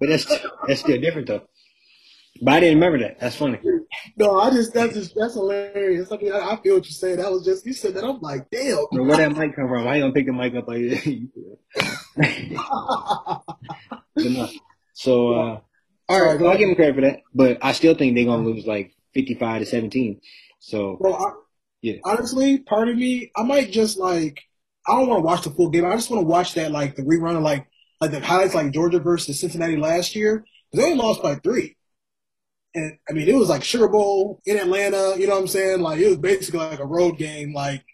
but 0.00 0.08
that's 0.08 0.24
that's 0.66 0.80
still 0.80 1.00
different 1.00 1.28
though. 1.28 1.42
But 2.42 2.54
I 2.54 2.60
didn't 2.60 2.76
remember 2.76 2.98
that. 3.00 3.20
That's 3.20 3.36
funny. 3.36 3.60
No, 4.16 4.40
I 4.40 4.50
just 4.50 4.72
that's 4.72 4.94
just 4.94 5.14
that's 5.14 5.34
hilarious. 5.34 6.10
I 6.10 6.16
mean, 6.16 6.32
I, 6.32 6.52
I 6.52 6.56
feel 6.62 6.76
what 6.76 6.86
you're 6.86 6.92
saying. 6.92 7.18
That 7.18 7.30
was 7.30 7.44
just 7.44 7.66
you 7.66 7.74
said 7.74 7.94
that. 7.94 8.04
I'm 8.04 8.20
like, 8.20 8.48
damn. 8.50 8.78
Bro, 8.90 9.04
where 9.04 9.18
that 9.18 9.36
mic 9.36 9.54
come 9.54 9.68
from? 9.68 9.84
Why 9.84 9.96
you 9.96 10.02
gonna 10.02 10.14
pick 10.14 10.26
the 10.26 10.32
mic 10.32 10.54
up 10.54 10.66
like 10.66 10.80
that? 10.80 11.28
so, 14.94 15.32
uh, 15.34 15.60
all 16.08 16.24
right, 16.24 16.42
I'll 16.42 16.56
give 16.56 16.70
him 16.70 16.76
credit 16.76 16.94
for 16.94 17.02
that. 17.02 17.20
But 17.34 17.58
I 17.62 17.72
still 17.72 17.94
think 17.94 18.14
they're 18.14 18.24
gonna 18.24 18.44
lose 18.44 18.66
like 18.66 18.94
55 19.12 19.60
to 19.60 19.66
17. 19.66 20.20
So, 20.60 20.96
Bro, 20.96 21.14
I, 21.14 21.32
yeah. 21.82 21.96
Honestly, 22.04 22.58
part 22.58 22.88
of 22.88 22.96
me, 22.96 23.30
I 23.36 23.42
might 23.42 23.70
just 23.70 23.98
like 23.98 24.40
I 24.86 24.92
don't 24.92 25.08
want 25.08 25.20
to 25.20 25.26
watch 25.26 25.44
the 25.44 25.50
full 25.50 25.68
game. 25.68 25.84
I 25.84 25.94
just 25.94 26.10
want 26.10 26.22
to 26.22 26.26
watch 26.26 26.54
that 26.54 26.72
like 26.72 26.96
the 26.96 27.02
rerun 27.02 27.36
of 27.36 27.42
like 27.42 27.66
like 28.00 28.10
the 28.10 28.20
highlights 28.20 28.54
like 28.54 28.72
Georgia 28.72 28.98
versus 28.98 29.40
Cincinnati 29.40 29.76
last 29.76 30.14
year. 30.14 30.44
They 30.72 30.82
only 30.82 30.96
lost 30.96 31.22
by 31.22 31.36
three. 31.36 31.76
And 32.74 32.98
I 33.08 33.12
mean, 33.12 33.28
it 33.28 33.34
was 33.34 33.48
like 33.48 33.64
Sugar 33.64 33.88
Bowl 33.88 34.40
in 34.46 34.56
Atlanta. 34.56 35.14
You 35.18 35.26
know 35.26 35.34
what 35.34 35.42
I'm 35.42 35.48
saying? 35.48 35.80
Like 35.80 36.00
it 36.00 36.08
was 36.08 36.18
basically 36.18 36.60
like 36.60 36.78
a 36.78 36.86
road 36.86 37.18
game. 37.18 37.52
Like 37.52 37.84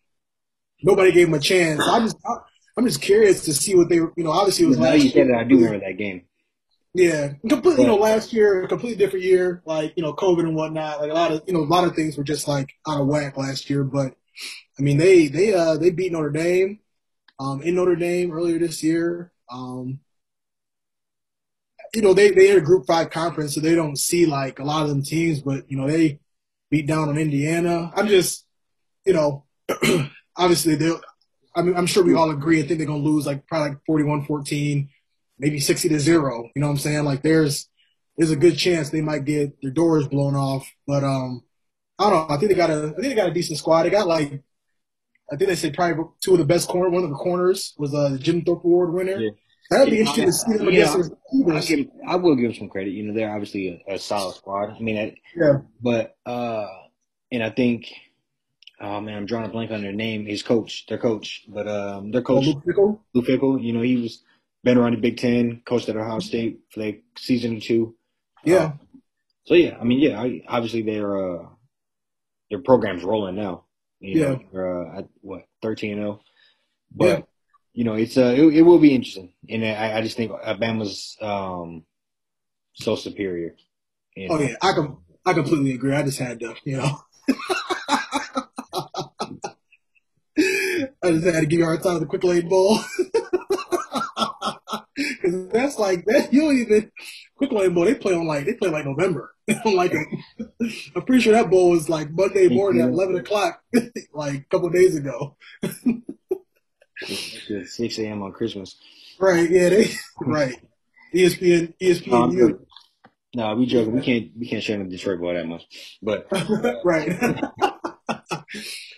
nobody 0.82 1.12
gave 1.12 1.28
them 1.28 1.34
a 1.34 1.40
chance. 1.40 1.80
I 1.80 2.00
just, 2.00 2.16
I, 2.26 2.36
am 2.78 2.86
just 2.86 3.00
curious 3.00 3.44
to 3.46 3.54
see 3.54 3.74
what 3.74 3.88
they, 3.88 3.96
you 3.96 4.12
know, 4.18 4.32
obviously 4.32 4.66
it 4.66 4.68
was. 4.68 4.78
Now 4.78 4.92
you 4.92 5.08
said 5.08 5.28
that, 5.28 5.38
I 5.38 5.44
do 5.44 5.56
remember 5.56 5.80
that 5.80 5.96
game. 5.96 6.22
Yeah, 6.92 7.34
completely. 7.46 7.82
You 7.82 7.88
know, 7.88 7.96
last 7.96 8.32
year, 8.32 8.62
a 8.62 8.68
completely 8.68 8.96
different 8.96 9.24
year. 9.24 9.62
Like 9.66 9.94
you 9.96 10.02
know, 10.02 10.14
COVID 10.14 10.40
and 10.40 10.54
whatnot. 10.54 11.00
Like 11.00 11.10
a 11.10 11.14
lot 11.14 11.32
of, 11.32 11.42
you 11.46 11.52
know, 11.52 11.60
a 11.60 11.64
lot 11.64 11.84
of 11.84 11.94
things 11.94 12.16
were 12.16 12.24
just 12.24 12.48
like 12.48 12.70
out 12.88 13.00
of 13.00 13.06
whack 13.06 13.36
last 13.36 13.68
year. 13.68 13.84
But 13.84 14.14
I 14.78 14.82
mean, 14.82 14.96
they 14.96 15.28
they 15.28 15.52
uh 15.52 15.76
they 15.76 15.90
beat 15.90 16.12
Notre 16.12 16.30
Dame, 16.30 16.78
um, 17.38 17.60
in 17.62 17.74
Notre 17.74 17.96
Dame 17.96 18.32
earlier 18.32 18.58
this 18.58 18.82
year. 18.82 19.32
Um, 19.50 20.00
you 21.94 22.02
know, 22.02 22.14
they 22.14 22.30
they 22.30 22.50
in 22.50 22.58
a 22.58 22.60
Group 22.60 22.86
Five 22.86 23.10
conference, 23.10 23.54
so 23.54 23.60
they 23.60 23.74
don't 23.74 23.96
see 23.96 24.26
like 24.26 24.58
a 24.58 24.64
lot 24.64 24.82
of 24.82 24.88
them 24.88 25.02
teams. 25.02 25.40
But 25.40 25.70
you 25.70 25.76
know, 25.76 25.86
they 25.86 26.20
beat 26.70 26.86
down 26.86 27.08
on 27.08 27.18
Indiana. 27.18 27.92
I'm 27.94 28.08
just, 28.08 28.44
you 29.04 29.12
know, 29.12 29.44
obviously 30.36 30.74
they. 30.74 30.92
I 31.54 31.62
mean, 31.62 31.74
I'm 31.74 31.86
sure 31.86 32.04
we 32.04 32.14
all 32.14 32.30
agree. 32.30 32.62
I 32.62 32.66
think 32.66 32.78
they're 32.78 32.86
gonna 32.86 32.98
lose 32.98 33.26
like 33.26 33.46
probably 33.46 33.70
like 33.70 33.78
41-14, 33.88 34.88
maybe 35.38 35.58
60 35.58 35.88
to 35.88 35.98
zero. 35.98 36.50
You 36.54 36.60
know 36.60 36.66
what 36.66 36.72
I'm 36.72 36.78
saying? 36.78 37.04
Like 37.04 37.22
there's 37.22 37.68
there's 38.18 38.30
a 38.30 38.36
good 38.36 38.58
chance 38.58 38.90
they 38.90 39.00
might 39.00 39.24
get 39.24 39.60
their 39.62 39.70
doors 39.70 40.06
blown 40.06 40.34
off. 40.34 40.70
But 40.86 41.02
um, 41.02 41.44
I 41.98 42.10
don't 42.10 42.28
know. 42.28 42.34
I 42.34 42.38
think 42.38 42.50
they 42.50 42.56
got 42.56 42.70
a 42.70 42.88
I 42.88 43.00
think 43.00 43.02
they 43.02 43.14
got 43.14 43.28
a 43.28 43.34
decent 43.34 43.58
squad. 43.58 43.84
They 43.84 43.90
got 43.90 44.06
like 44.06 44.42
I 45.30 45.36
think 45.36 45.48
they 45.48 45.56
said 45.56 45.74
probably 45.74 46.04
two 46.22 46.32
of 46.32 46.38
the 46.38 46.44
best 46.44 46.68
corner. 46.68 46.88
One 46.88 47.04
of 47.04 47.10
the 47.10 47.16
corners 47.16 47.74
was 47.78 47.94
uh, 47.94 48.10
the 48.10 48.18
Jim 48.18 48.42
Thorpe 48.42 48.64
Award 48.64 48.92
winner. 48.92 49.18
Yeah. 49.18 49.30
That'd 49.70 49.90
be 49.90 49.98
interesting 49.98 50.26
to 50.26 50.32
see 50.32 50.52
them 50.56 50.68
against 50.68 51.12
I, 51.50 51.60
give, 51.60 51.88
I 52.06 52.16
will 52.16 52.36
give 52.36 52.44
them 52.44 52.54
some 52.54 52.68
credit. 52.68 52.90
You 52.90 53.04
know, 53.04 53.14
they're 53.14 53.32
obviously 53.32 53.84
a, 53.88 53.94
a 53.94 53.98
solid 53.98 54.36
squad. 54.36 54.76
I 54.76 54.78
mean, 54.78 54.96
I, 54.96 55.16
yeah. 55.34 55.58
But 55.80 56.16
uh, 56.24 56.68
and 57.32 57.42
I 57.42 57.50
think, 57.50 57.92
oh 58.80 59.00
man, 59.00 59.16
I'm 59.16 59.26
drawing 59.26 59.46
a 59.46 59.48
blank 59.48 59.72
on 59.72 59.82
their 59.82 59.92
name. 59.92 60.24
His 60.24 60.44
coach, 60.44 60.86
their 60.86 60.98
coach, 60.98 61.44
but 61.48 61.66
um, 61.66 62.12
their 62.12 62.22
coach, 62.22 62.44
oh, 62.46 62.62
Lou 62.64 62.72
Fickell. 62.72 63.00
Lou 63.14 63.22
Fickell. 63.22 63.62
You 63.62 63.72
know, 63.72 63.82
he 63.82 63.96
was 63.96 64.22
been 64.62 64.78
around 64.78 64.92
the 64.92 65.00
Big 65.00 65.16
Ten, 65.16 65.62
coached 65.64 65.88
at 65.88 65.96
Ohio 65.96 66.20
State 66.20 66.60
for 66.70 66.80
like 66.80 67.02
season 67.18 67.60
two. 67.60 67.96
Yeah. 68.44 68.64
Um, 68.64 68.80
so 69.44 69.54
yeah, 69.54 69.76
I 69.80 69.84
mean, 69.84 70.00
yeah, 70.00 70.20
I, 70.20 70.42
obviously 70.48 70.82
their 70.82 71.38
uh, 71.40 71.46
their 72.50 72.60
program's 72.60 73.04
rolling 73.04 73.36
now. 73.36 73.64
You 74.00 74.20
yeah. 74.20 74.26
Know, 74.26 74.40
they're 74.52 74.86
uh, 74.86 74.98
at 74.98 75.08
what 75.20 75.46
thirteen 75.62 75.92
and 75.92 76.00
zero, 76.00 76.20
oh. 76.20 76.24
but. 76.94 77.06
Yeah 77.06 77.20
you 77.76 77.84
know, 77.84 77.92
it's 77.92 78.16
uh, 78.16 78.34
it, 78.34 78.42
it 78.54 78.62
will 78.62 78.78
be 78.78 78.94
interesting, 78.94 79.34
and 79.50 79.62
I, 79.62 79.98
I 79.98 80.00
just 80.00 80.16
think 80.16 80.32
Alabama's 80.32 81.14
um, 81.20 81.84
so 82.72 82.96
superior. 82.96 83.54
You 84.16 84.28
know? 84.28 84.34
Oh 84.34 84.40
yeah, 84.40 84.54
I 84.62 84.72
can 84.72 84.96
I 85.26 85.34
completely 85.34 85.72
agree. 85.72 85.94
I 85.94 86.02
just 86.02 86.18
had 86.18 86.40
to, 86.40 86.54
you 86.64 86.78
know. 86.78 87.00
I 91.02 91.10
just 91.10 91.26
had 91.26 91.40
to 91.40 91.46
give 91.46 91.58
you 91.58 91.66
hard 91.66 91.82
time 91.82 92.00
the 92.00 92.06
quick 92.06 92.24
lane 92.24 92.48
bowl. 92.48 92.78
Cause 95.22 95.48
that's 95.52 95.78
like 95.78 96.06
that 96.06 96.32
you 96.32 96.40
don't 96.40 96.56
even 96.56 96.90
quick 97.36 97.52
lane 97.52 97.74
bowl, 97.74 97.84
they 97.84 97.94
play 97.94 98.14
on 98.14 98.26
like 98.26 98.46
they 98.46 98.54
play 98.54 98.70
like 98.70 98.84
November. 98.84 99.34
like 99.64 99.94
I'm 100.94 101.02
pretty 101.02 101.22
sure 101.22 101.32
that 101.32 101.50
bowl 101.50 101.70
was 101.70 101.88
like 101.88 102.10
Monday 102.10 102.48
morning 102.48 102.82
at 102.82 102.88
eleven 102.88 103.16
o'clock, 103.16 103.62
like 104.12 104.34
a 104.34 104.44
couple 104.50 104.68
days 104.70 104.96
ago. 104.96 105.36
Six 107.04 107.98
a.m. 107.98 108.22
on 108.22 108.32
Christmas. 108.32 108.76
Right. 109.18 109.50
Yeah. 109.50 109.68
They 109.70 109.90
right. 110.20 110.56
ESPN. 111.14 111.74
ESPN. 111.80 112.32
No, 112.32 112.58
no, 113.34 113.54
we 113.54 113.66
joking. 113.66 113.94
We 113.94 114.02
can't. 114.02 114.30
We 114.38 114.48
can't 114.48 114.62
share 114.62 114.78
the 114.78 114.84
Detroit 114.84 115.20
boy 115.20 115.34
that 115.34 115.46
much. 115.46 115.98
But 116.02 116.26
right. 116.84 117.18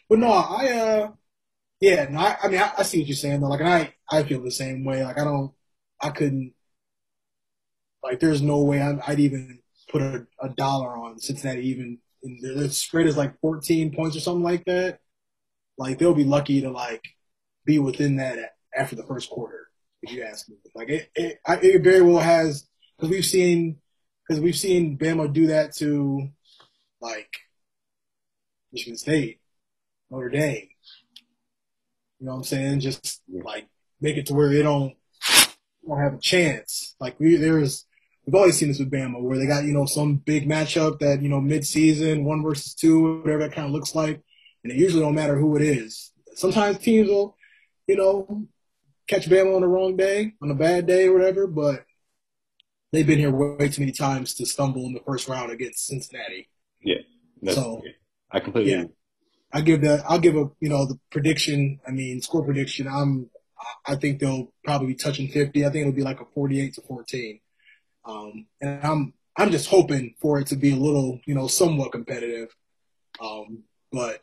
but 0.08 0.18
no, 0.18 0.32
I. 0.32 0.68
uh 0.68 1.10
Yeah. 1.80 2.06
No, 2.10 2.20
I, 2.20 2.36
I 2.44 2.48
mean, 2.48 2.60
I, 2.60 2.72
I, 2.78 2.82
see 2.82 3.00
what 3.00 3.08
you're 3.08 3.16
saying 3.16 3.40
though. 3.40 3.48
Like, 3.48 3.60
and 3.60 3.68
I. 3.68 3.94
I 4.10 4.22
feel 4.22 4.42
the 4.42 4.50
same 4.50 4.84
way. 4.84 5.04
Like, 5.04 5.18
I 5.18 5.24
don't. 5.24 5.52
I 6.00 6.10
couldn't. 6.10 6.54
Like, 8.02 8.20
there's 8.20 8.42
no 8.42 8.62
way 8.62 8.80
I'd, 8.80 9.00
I'd 9.06 9.20
even 9.20 9.60
put 9.90 10.02
a, 10.02 10.26
a 10.40 10.48
dollar 10.50 10.96
on 10.96 11.18
Cincinnati. 11.18 11.66
Even 11.68 11.98
the 12.22 12.68
spread 12.70 13.06
is 13.06 13.16
like 13.16 13.38
14 13.40 13.94
points 13.94 14.16
or 14.16 14.20
something 14.20 14.42
like 14.42 14.64
that. 14.64 15.00
Like, 15.76 15.98
they'll 15.98 16.14
be 16.14 16.24
lucky 16.24 16.60
to 16.60 16.70
like 16.70 17.04
be 17.64 17.78
within 17.78 18.16
that 18.16 18.38
after 18.76 18.96
the 18.96 19.04
first 19.04 19.30
quarter. 19.30 19.68
If 20.02 20.12
you 20.12 20.22
ask 20.22 20.48
me, 20.48 20.56
like 20.74 20.88
it, 20.88 21.10
it, 21.16 21.38
it 21.46 21.82
very 21.82 22.02
well 22.02 22.22
has 22.22 22.68
because 22.96 23.10
we've 23.10 23.24
seen 23.24 23.78
because 24.26 24.40
we've 24.40 24.56
seen 24.56 24.96
Bama 24.96 25.32
do 25.32 25.48
that 25.48 25.74
to 25.76 26.28
like 27.00 27.32
Michigan 28.72 28.96
State, 28.96 29.40
Notre 30.10 30.28
Dame. 30.28 30.68
You 32.20 32.26
know 32.26 32.32
what 32.32 32.38
I'm 32.38 32.44
saying? 32.44 32.80
Just 32.80 33.22
like 33.28 33.68
make 34.00 34.16
it 34.16 34.26
to 34.26 34.34
where 34.34 34.48
they 34.48 34.62
don't 34.62 34.94
don't 35.86 36.00
have 36.00 36.14
a 36.14 36.20
chance. 36.20 36.94
Like 37.00 37.18
we 37.18 37.36
there's 37.36 37.84
we've 38.28 38.34
always 38.34 38.58
seen 38.58 38.68
this 38.68 38.78
with 38.78 38.90
Bama 38.90 39.22
where 39.22 39.38
they 39.38 39.46
got 39.46 39.64
you 39.64 39.72
know 39.72 39.86
some 39.86 40.16
big 40.16 40.46
matchup 40.46 40.98
that 40.98 41.22
you 41.22 41.30
know 41.30 41.40
mid 41.40 41.64
season 41.64 42.24
one 42.24 42.42
versus 42.42 42.74
two 42.74 43.20
whatever 43.22 43.44
that 43.44 43.54
kind 43.54 43.66
of 43.66 43.72
looks 43.72 43.94
like, 43.94 44.20
and 44.62 44.70
it 44.70 44.76
usually 44.76 45.02
don't 45.02 45.14
matter 45.14 45.38
who 45.38 45.56
it 45.56 45.62
is. 45.62 46.12
Sometimes 46.34 46.78
teams 46.78 47.08
will 47.08 47.38
you 47.88 47.96
know, 47.96 48.46
catch 49.08 49.28
Bama 49.28 49.56
on 49.56 49.62
the 49.62 49.66
wrong 49.66 49.96
day, 49.96 50.34
on 50.40 50.50
a 50.50 50.54
bad 50.54 50.86
day 50.86 51.08
or 51.08 51.14
whatever, 51.14 51.46
but 51.48 51.84
they've 52.92 53.06
been 53.06 53.18
here 53.18 53.32
way 53.32 53.68
too 53.68 53.80
many 53.80 53.92
times 53.92 54.34
to 54.34 54.46
stumble 54.46 54.84
in 54.84 54.92
the 54.92 55.00
first 55.00 55.26
round 55.26 55.50
against 55.50 55.86
Cincinnati. 55.86 56.48
Yeah. 56.80 56.98
so 57.52 57.82
yeah, 57.84 57.92
I 58.30 58.40
completely 58.40 58.72
yeah. 58.72 58.84
I 59.52 59.62
give 59.62 59.80
that 59.80 60.04
I'll 60.08 60.18
give 60.18 60.36
a 60.36 60.50
you 60.60 60.68
know 60.68 60.84
the 60.84 60.98
prediction, 61.10 61.80
I 61.86 61.90
mean 61.90 62.20
score 62.20 62.44
prediction, 62.44 62.86
I'm 62.86 63.30
I 63.86 63.96
think 63.96 64.20
they'll 64.20 64.52
probably 64.64 64.88
be 64.88 64.94
touching 64.94 65.28
fifty. 65.28 65.64
I 65.64 65.70
think 65.70 65.82
it'll 65.82 65.96
be 65.96 66.02
like 66.02 66.20
a 66.20 66.26
forty 66.34 66.60
eight 66.60 66.74
to 66.74 66.82
fourteen. 66.82 67.40
Um 68.04 68.46
and 68.60 68.80
I'm 68.84 69.14
I'm 69.38 69.52
just 69.52 69.68
hoping 69.68 70.14
for 70.20 70.40
it 70.40 70.48
to 70.48 70.56
be 70.56 70.72
a 70.72 70.76
little, 70.76 71.20
you 71.24 71.34
know, 71.34 71.46
somewhat 71.46 71.92
competitive. 71.92 72.54
Um, 73.20 73.62
but 73.92 74.22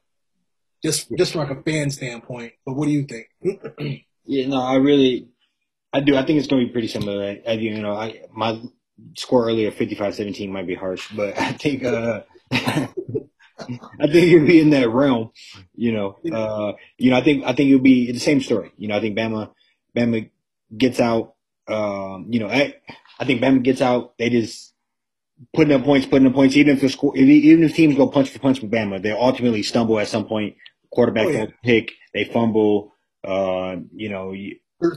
just 0.84 1.10
just 1.18 1.32
from 1.32 1.48
like 1.48 1.58
a 1.58 1.64
fan 1.64 1.90
standpoint. 1.90 2.54
But 2.66 2.74
what 2.74 2.86
do 2.86 2.92
you 2.92 3.08
think? 3.08 3.30
yeah, 4.26 4.48
no, 4.48 4.62
I 4.62 4.76
really, 4.76 5.30
I 5.94 6.02
do. 6.02 6.18
I 6.18 6.26
think 6.26 6.40
it's 6.40 6.48
going 6.48 6.62
to 6.62 6.68
be 6.68 6.74
pretty 6.74 6.90
similar. 6.90 7.24
I, 7.24 7.42
I 7.48 7.52
you 7.54 7.82
know, 7.82 7.96
I 7.96 8.24
my 8.34 8.62
score 9.18 9.46
earlier, 9.48 9.72
55-17 9.72 10.50
might 10.50 10.68
be 10.68 10.76
harsh, 10.76 11.10
but 11.16 11.40
I 11.40 11.54
think 11.54 11.86
uh, 11.86 12.22
I 12.52 12.88
think 14.12 14.28
you'll 14.28 14.46
be 14.46 14.60
in 14.60 14.72
that 14.72 14.90
realm. 14.90 15.32
You 15.76 15.94
know, 15.94 16.20
uh, 16.32 16.74
you 16.98 17.12
know, 17.12 17.18
I 17.18 17.24
think 17.24 17.46
I 17.46 17.54
think 17.54 17.70
you'll 17.70 17.80
be 17.80 18.12
the 18.12 18.20
same 18.20 18.42
story. 18.42 18.74
You 18.78 18.90
know, 18.90 18.98
I 18.98 19.00
think 19.00 19.18
Bama, 19.18 19.52
Bama 19.96 20.30
gets 20.78 21.00
out. 21.00 21.36
Um, 21.68 22.28
you 22.30 22.40
know, 22.40 22.48
I 22.48 22.76
I 23.20 23.26
think 23.26 23.42
Bama 23.42 23.64
gets 23.64 23.82
out. 23.82 24.18
They 24.18 24.30
just 24.30 24.74
putting 25.54 25.74
up 25.74 25.84
points, 25.84 26.06
putting 26.06 26.28
up 26.28 26.34
points. 26.34 26.56
Even 26.56 26.76
if 26.76 26.82
the 26.82 26.90
score, 26.90 27.16
even 27.16 27.64
if 27.64 27.76
teams 27.76 27.96
go 27.96 28.08
punch 28.08 28.30
for 28.30 28.40
punch 28.40 28.62
with 28.62 28.72
Bama, 28.72 29.02
they 29.02 29.12
ultimately 29.12 29.64
stumble 29.64 30.00
at 30.00 30.08
some 30.08 30.26
point. 30.26 30.56
Quarterback 30.92 31.28
oh, 31.28 31.32
yeah. 31.32 31.46
pick, 31.64 31.92
they 32.14 32.26
fumble. 32.26 32.94
Uh, 33.24 33.78
you 33.94 34.08
know, 34.08 34.34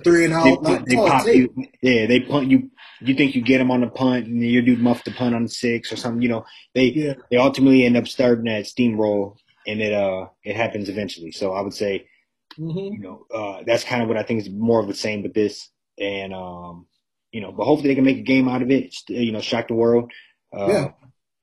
three 0.05 0.25
and 0.25 0.35
out. 0.35 0.63
They, 0.63 0.79
they 0.87 0.97
pop 0.97 1.27
you. 1.27 1.55
Yeah, 1.83 2.07
they 2.07 2.21
punt 2.21 2.51
you. 2.51 2.71
You 3.01 3.15
think 3.15 3.35
you 3.35 3.43
get 3.43 3.59
them 3.59 3.71
on 3.71 3.81
the 3.81 3.89
punt, 3.89 4.27
and 4.27 4.43
your 4.43 4.63
dude 4.63 4.81
muffed 4.81 5.05
the 5.05 5.13
punt 5.13 5.35
on 5.35 5.49
six 5.49 5.93
or 5.93 5.97
something. 5.97 6.23
You 6.23 6.29
know, 6.29 6.45
they 6.75 6.87
yeah. 6.87 7.15
they 7.31 7.37
ultimately 7.37 7.85
end 7.85 7.97
up 7.97 8.07
starting 8.07 8.45
that 8.45 8.65
steamroll, 8.65 9.37
and 9.67 9.81
it 9.81 9.93
uh 9.93 10.27
it 10.45 10.57
happens 10.57 10.89
eventually. 10.89 11.33
So 11.33 11.53
I 11.53 11.63
would 11.63 11.75
say, 11.75 12.07
mm-hmm. 12.59 12.95
you 12.95 12.99
know, 12.99 13.27
uh, 13.35 13.63
that's 13.67 13.85
kind 13.85 14.03
of 14.03 14.09
what 14.09 14.19
I 14.19 14.23
think 14.23 14.41
is 14.41 14.51
more 14.51 14.81
of 14.81 14.89
the 14.89 14.95
same 14.95 15.23
with 15.23 15.35
this, 15.35 15.71
and 15.99 16.35
um, 16.35 16.87
you 17.33 17.41
know, 17.41 17.53
but 17.53 17.65
hopefully 17.65 17.89
they 17.89 17.95
can 17.95 18.05
make 18.05 18.19
a 18.19 18.23
game 18.23 18.49
out 18.49 18.63
of 18.63 18.71
it. 18.71 18.95
You 19.09 19.33
know, 19.33 19.41
shock 19.41 19.69
the 19.69 19.75
world. 19.75 20.11
Uh, 20.57 20.67
yeah. 20.69 20.89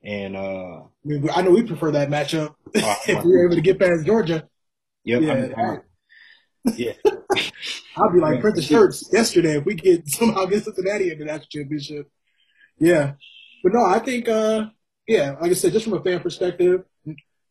And 0.04 0.36
uh, 0.36 0.82
I, 0.84 0.88
mean, 1.04 1.30
I 1.34 1.42
know 1.42 1.52
we 1.52 1.64
prefer 1.64 1.92
that 1.92 2.10
matchup 2.10 2.50
uh, 2.76 2.96
if 3.08 3.24
we 3.24 3.32
were 3.32 3.46
able 3.46 3.56
to 3.56 3.62
get 3.62 3.80
past 3.80 4.06
Georgia. 4.06 4.48
Yep. 5.04 5.22
Yeah. 5.22 5.78
Yeah. 6.76 6.94
I'll 7.98 8.12
be 8.12 8.20
like, 8.20 8.42
print 8.42 8.56
the 8.56 8.62
shirts 8.62 9.08
yesterday 9.12 9.58
if 9.58 9.66
we 9.66 9.76
get 9.76 10.08
somehow 10.08 10.46
get 10.46 10.64
Cincinnati 10.64 11.12
into 11.12 11.26
national 11.26 11.48
championship. 11.50 12.10
Yeah. 12.78 13.14
But 13.64 13.74
no, 13.74 13.86
I 13.86 14.00
think, 14.00 14.28
uh, 14.28 14.68
yeah, 15.08 15.36
like 15.40 15.52
I 15.52 15.54
said, 15.54 15.74
just 15.74 15.86
from 15.86 15.94
a 15.94 16.04
fan 16.04 16.20
perspective, 16.20 16.84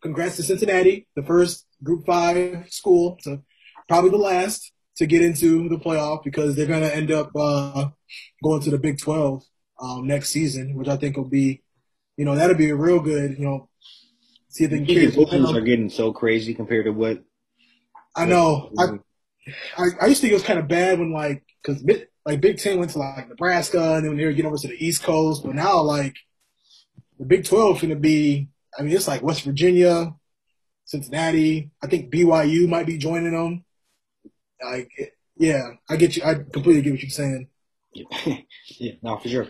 congrats 0.03 0.37
to 0.37 0.42
Cincinnati, 0.42 1.07
the 1.16 1.23
first 1.23 1.66
Group 1.83 2.05
Five 2.07 2.70
school, 2.70 3.16
to 3.23 3.42
probably 3.88 4.11
the 4.11 4.16
last 4.16 4.73
to 4.96 5.07
get 5.07 5.22
into 5.22 5.68
the 5.68 5.78
playoff 5.78 6.22
because 6.22 6.54
they're 6.54 6.66
going 6.66 6.83
to 6.83 6.94
end 6.94 7.11
up 7.11 7.30
uh, 7.35 7.88
going 8.42 8.62
to 8.62 8.70
the 8.70 8.78
Big 8.78 8.98
Twelve 8.98 9.42
um, 9.80 10.07
next 10.07 10.30
season, 10.30 10.74
which 10.74 10.88
I 10.88 10.96
think 10.96 11.16
will 11.16 11.28
be, 11.28 11.62
you 12.16 12.24
know, 12.24 12.35
that'll 12.35 12.57
be 12.57 12.70
a 12.70 12.76
real 12.76 13.00
good, 13.00 13.38
you 13.38 13.44
know, 13.44 13.68
see 14.48 14.64
if 14.64 14.70
they 14.70 14.85
can. 14.85 15.11
Bookings 15.11 15.52
are 15.52 15.61
getting 15.61 15.90
so 15.90 16.12
crazy 16.12 16.54
compared 16.54 16.85
to 16.87 16.92
what 16.92 17.22
I 18.14 18.26
know. 18.26 18.70
I, 18.78 18.85
I, 19.76 19.87
I 20.02 20.07
used 20.07 20.20
to 20.20 20.22
think 20.22 20.30
it 20.33 20.35
was 20.35 20.42
kind 20.42 20.59
of 20.59 20.68
bad 20.68 20.98
when 20.98 21.12
like 21.12 21.44
because 21.62 21.83
like 22.24 22.40
Big 22.40 22.59
Ten 22.59 22.78
went 22.78 22.92
to 22.92 22.98
like 22.98 23.28
Nebraska 23.28 23.96
and 23.96 24.07
then 24.07 24.16
they 24.16 24.24
were 24.24 24.33
getting 24.33 24.46
over 24.46 24.57
to 24.57 24.68
the 24.68 24.85
East 24.85 25.02
Coast, 25.02 25.42
but 25.44 25.54
now 25.54 25.80
like 25.80 26.14
the 27.18 27.24
Big 27.24 27.44
Twelve 27.44 27.76
is 27.76 27.83
going 27.83 27.94
to 27.94 28.00
be. 28.00 28.48
I 28.76 28.83
mean, 28.83 28.94
it's 28.94 29.07
like 29.07 29.22
West 29.22 29.42
Virginia, 29.42 30.14
Cincinnati. 30.85 31.70
I 31.83 31.87
think 31.87 32.12
BYU 32.12 32.68
might 32.68 32.87
be 32.87 32.98
joining 32.98 33.33
them. 33.33 33.63
Like, 34.62 34.90
yeah, 35.37 35.62
I 35.88 35.97
get 35.97 36.17
you. 36.17 36.23
I 36.25 36.35
completely 36.35 36.83
get 36.83 36.93
what 36.93 37.03
you're 37.03 37.11
saying. 37.11 37.49
Yeah, 37.93 38.37
yeah 38.79 38.93
no, 39.03 39.19
for 39.19 39.29
sure. 39.29 39.47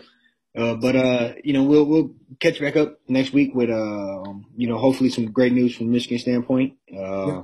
Uh, 0.57 0.75
but 0.75 0.95
uh, 0.95 1.33
you 1.43 1.53
know, 1.53 1.63
we'll 1.63 1.85
we'll 1.85 2.15
catch 2.39 2.59
back 2.59 2.75
up 2.75 2.99
next 3.07 3.33
week 3.33 3.53
with 3.53 3.69
uh, 3.69 4.23
you 4.55 4.67
know, 4.67 4.77
hopefully 4.77 5.09
some 5.09 5.31
great 5.31 5.53
news 5.53 5.75
from 5.75 5.91
Michigan 5.91 6.19
standpoint. 6.19 6.73
Uh, 6.91 7.27
yeah 7.27 7.41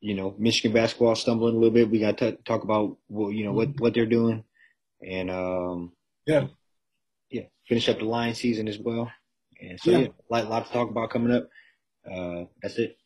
you 0.00 0.14
know, 0.14 0.34
Michigan 0.38 0.72
basketball 0.72 1.14
stumbling 1.14 1.54
a 1.54 1.58
little 1.58 1.74
bit. 1.74 1.90
We 1.90 1.98
got 1.98 2.18
to 2.18 2.32
talk 2.44 2.62
about 2.62 2.96
well, 3.08 3.32
you 3.32 3.44
know 3.44 3.52
what 3.52 3.80
what 3.80 3.94
they're 3.94 4.06
doing, 4.06 4.44
and 5.06 5.30
um, 5.30 5.92
yeah, 6.26 6.46
yeah, 7.30 7.42
finish 7.66 7.88
up 7.88 7.98
the 7.98 8.04
Lion 8.04 8.34
season 8.34 8.68
as 8.68 8.78
well. 8.78 9.10
And 9.60 9.78
so 9.80 9.90
yeah, 9.90 9.98
yeah 9.98 10.06
a 10.06 10.32
lot, 10.32 10.48
lot 10.48 10.66
to 10.66 10.72
talk 10.72 10.90
about 10.90 11.10
coming 11.10 11.34
up. 11.34 11.48
Uh, 12.10 12.44
that's 12.62 12.78
it. 12.78 12.96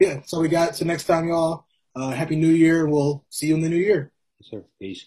Yeah. 0.00 0.20
So 0.26 0.40
we 0.40 0.48
got 0.48 0.76
so 0.76 0.84
next 0.84 1.04
time, 1.04 1.26
y'all. 1.26 1.66
Uh, 1.94 2.10
happy 2.10 2.36
New 2.36 2.48
Year. 2.48 2.86
We'll 2.86 3.24
see 3.28 3.48
you 3.48 3.54
in 3.54 3.60
the 3.60 3.68
new 3.68 3.76
year. 3.76 4.12
Yes, 4.40 4.50
sir. 4.50 4.64
Peace. 4.80 5.06